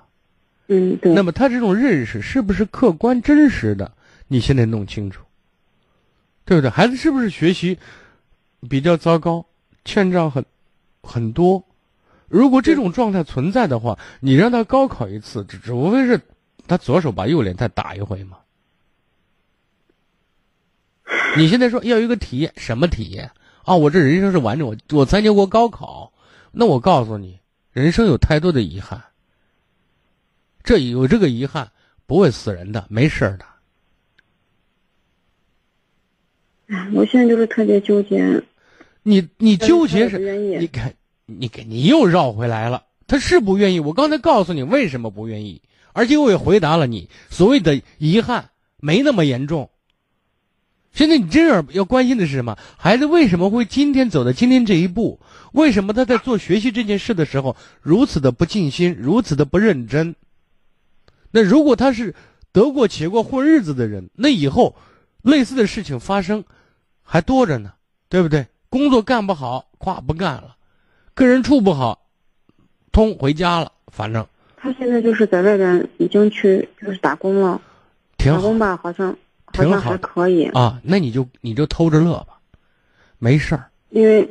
[0.67, 1.13] 嗯，对。
[1.13, 3.91] 那么他这种认识是不是客观真实的？
[4.27, 5.23] 你现在弄清楚，
[6.45, 6.69] 对不对？
[6.71, 7.77] 孩子是不是学习
[8.69, 9.45] 比较糟糕，
[9.85, 10.43] 欠账很
[11.03, 11.63] 很多？
[12.27, 16.19] 如果这种状态存在的话，你让他高考一次，只只无非是
[16.65, 18.37] 他左手把右脸再打一回嘛。
[21.37, 23.29] 你现在说要有一个体验，什么体验？
[23.71, 26.11] 啊，我这人生是完整，我我参加过高考，
[26.51, 27.39] 那我告诉你，
[27.71, 29.01] 人生有太多的遗憾，
[30.61, 31.71] 这有这个遗憾
[32.05, 33.45] 不会死人的，没事的。
[36.93, 38.43] 我现在就是特别纠结。
[39.03, 40.17] 你你纠结是？
[40.17, 40.93] 你你看，
[41.25, 42.83] 你看，你又绕回来了。
[43.07, 43.79] 他是不愿意。
[43.79, 45.61] 我刚才告诉你为什么不愿意，
[45.93, 48.49] 而且我也回答了你所谓的遗憾
[48.81, 49.69] 没那么严重。
[50.93, 52.57] 现在你真要要关心的是什么？
[52.77, 55.19] 孩子为什么会今天走到今天这一步？
[55.53, 60.15] 为什么他在做学习这件事的时候如此的不尽心，如此的不认真？
[61.31, 62.13] 那如果他是
[62.51, 64.75] 得过且过混日子的人，那以后
[65.21, 66.43] 类似的事情发生
[67.03, 67.71] 还多着呢，
[68.09, 68.47] 对不对？
[68.69, 70.55] 工作干不好，咵不干了；
[71.13, 72.07] 跟人处不好，
[72.91, 73.71] 通回家了。
[73.87, 74.25] 反正
[74.57, 77.61] 他现在就是在外边已经去就是打工了，
[78.17, 79.17] 打工吧，好像
[79.53, 80.79] 好像还可以啊。
[80.83, 82.39] 那你就你就偷着乐吧，
[83.19, 83.69] 没事儿。
[83.89, 84.29] 因为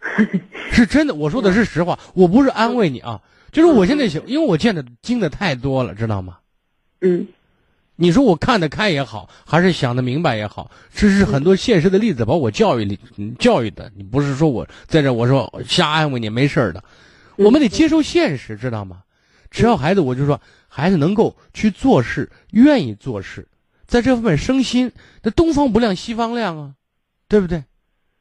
[0.70, 3.20] 是真的，我说的是实话，我不是安慰你啊。
[3.50, 6.38] 就是我现在想，因为我见的经的太多了，知道吗？
[7.00, 7.26] 嗯。
[8.00, 12.96] 你说我看得开也好，还是想得明白也好，这是很多现实的例子把我教育里
[13.40, 13.90] 教育的。
[13.96, 16.84] 你不是说我在这我说瞎安慰你没事的，
[17.34, 19.02] 我们得接受现实，知道吗？
[19.50, 23.48] 只要孩子，我就说孩子能够去做事，愿意做事，
[23.88, 24.92] 在这方面生心，
[25.22, 26.74] 那东方不亮西方亮啊，
[27.26, 27.64] 对不对？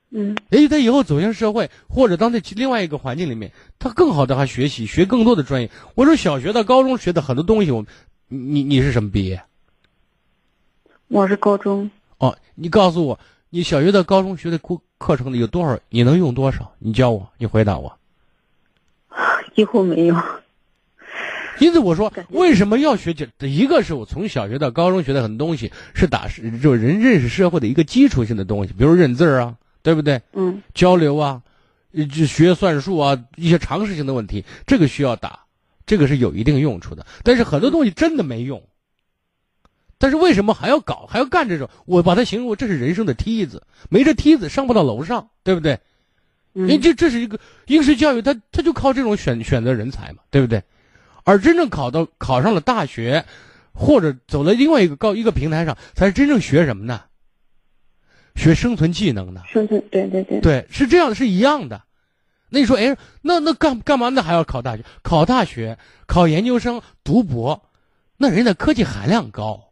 [0.10, 0.36] 嗯。
[0.50, 5.70] 也许他以后走向社会，或者当在另外一个环境里面，他更好的还学习，学更多的专业。
[5.94, 7.86] 我说小学到高中学的很多东西，我
[8.30, 9.44] 你你是什么毕业？
[11.10, 13.20] 我是高中哦，你告诉我，
[13.50, 15.78] 你小学到高中学的课课程里有多少？
[15.90, 16.72] 你能用多少？
[16.80, 18.00] 你教我，你回答我。
[19.54, 20.16] 几乎没有。
[21.60, 23.14] 因此我说，为什么要学？
[23.14, 30.22] 这一个是我从小学到高中学的很多东西是打是就人认识社会的一个基础性的东西，比如认字啊，对不对？
[30.34, 30.62] 嗯。
[30.74, 31.42] 交流啊，
[31.94, 35.40] 就学算术啊，一些常识性的问题，这个需要打，
[35.86, 37.06] 这个是有一定用处的。
[37.24, 38.64] 但是很多东西真的没用。
[40.00, 41.70] 但是为什么还要搞还要干这种？
[41.86, 45.80] 我把它形容这是人生的梯子，没这梯子上不到楼上，对不对？
[46.54, 50.64] 因为这这是一个应试教育，它它就靠这种选选择人才嘛，对不对？
[51.28, 53.26] 而真正考到考上了大学，
[53.74, 57.02] 或者走了另外一个高一个平台上，才是真正学什么呢？
[58.34, 59.44] 学生存技能的。
[59.46, 60.40] 生存对对对。
[60.40, 61.84] 对，是这样的，是一样的。
[62.50, 64.08] 那你说，哎，那那干干嘛？
[64.08, 64.86] 那还要考大学？
[65.02, 67.62] 考大学、考研究生、读博，
[68.16, 69.66] 那人家科技含量高。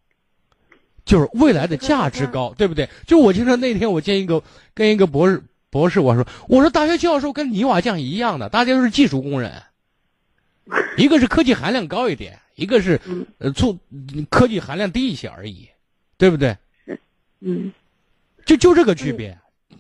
[1.06, 2.90] 就是未来的价值高，对不对？
[3.08, 9.64] 就我经常那天我见一个跟一个博士博士，我说我说大学教授跟泥瓦匠一样的，大家都是技术工人，
[10.98, 13.00] 一个是科技含量高一点，一个是
[13.38, 13.78] 呃促
[14.30, 15.70] 科技含量低一些而已，
[16.18, 16.58] 对不对？
[17.40, 17.72] 嗯，
[18.46, 19.38] 就就这个区别。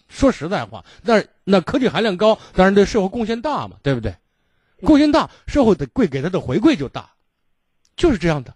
[0.08, 4.16] 说实在话，那那科技含量高，当然对社会贡献大嘛，对不对？
[4.82, 7.10] 贡献大，社会的贵给他的回馈就大，
[7.96, 8.54] 就是这样的。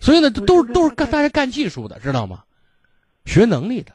[0.00, 2.44] 所以呢，都是都是干大家干技术的，知道吗？
[3.26, 3.92] 学能力的，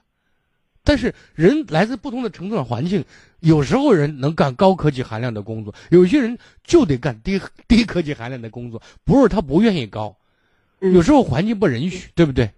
[0.83, 3.03] 但是人来自不同的成长环境，
[3.39, 10.15] 有时候人能干高科技含量的工作，有些人就得干低低科技含量的工作，不是他不愿意高，
[10.79, 12.51] 有时候环境不允许，对不对？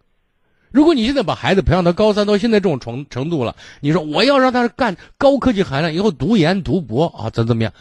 [0.72, 7.72] 如果你现在把孩子培养到高三到现在这种程程度了，你说我要让他干高科技含量，以后读研读博啊，怎怎么样？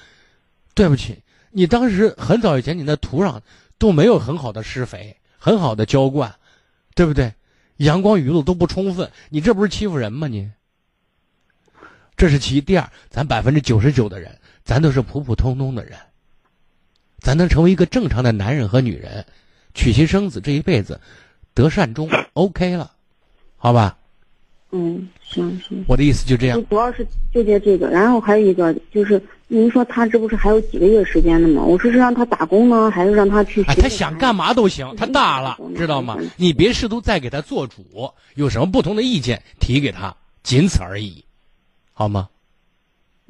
[0.75, 3.41] 对不起，你当时很早以前你的土壤
[3.79, 5.17] 都没有很好的施肥。
[5.37, 6.35] 很好的浇灌，
[6.95, 7.35] 对不对？
[7.79, 10.29] 阳光雨露都不充分，你这不是欺负人吗？
[10.29, 10.51] 你，
[12.17, 12.61] 这是其一。
[12.61, 15.99] 第二，咱百分之九十九的人，咱都是普普通通的人，
[17.19, 19.27] 咱能成为一个正常的男人和女人，
[19.75, 21.01] 娶妻生子，这一辈子
[21.53, 22.93] 得善终，OK 了，
[23.57, 23.99] 好吧？
[24.75, 25.85] 嗯，行行。
[25.87, 26.63] 我的意思就这样。
[26.69, 29.23] 主要是纠结这个，然后还有一个就是。
[29.47, 31.63] 您说他这不是还有几个月时间的吗？
[31.63, 33.63] 我说是让他打工呢，还是让他去？
[33.65, 36.17] 哎，他想干嘛都行，他大了，知道吗？
[36.37, 41.23] 你别试图再给他做主，有什么不同的意见提给他，仅此而已，
[41.93, 42.31] 好吗？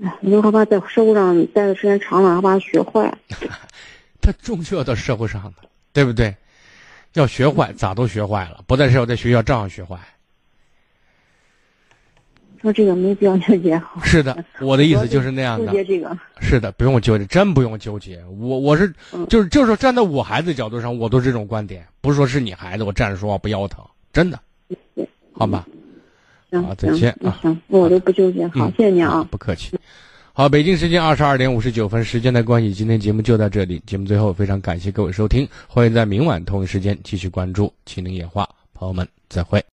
[0.02, 3.12] 哎，我就害怕在社会上待的时间长了，害怕学坏。
[4.22, 6.34] 他终究要到社会上的，对不对？
[7.14, 9.98] 要学坏，咋都学坏了，不在社会，在学校照样学坏。
[12.64, 13.78] 说这个没必要纠结。
[14.02, 15.66] 是的，我的意思就是那样的。
[15.66, 16.18] 纠结这个。
[16.40, 18.24] 是的，不用纠结，真不用纠结。
[18.40, 18.90] 我我是
[19.28, 23.84] 就是就是站在我孩子角度上，我都这种观点，不是说是你孩子，我站着说话不腰疼，
[24.14, 24.40] 真的。
[25.32, 25.66] 好吧。
[26.50, 27.38] 好，再见啊。
[27.42, 28.48] 行，我都不纠结。
[28.48, 29.26] 好，谢谢您啊。
[29.30, 29.78] 不客气。
[30.32, 33.82] 好，北京时间二十二点五十九分，时间的关系，今天节目就到这里。
[33.84, 39.62] 节目最后，非常感谢各位收听，欢迎在明晚同一时间继续关注《秦岭野话》，朋友们再会。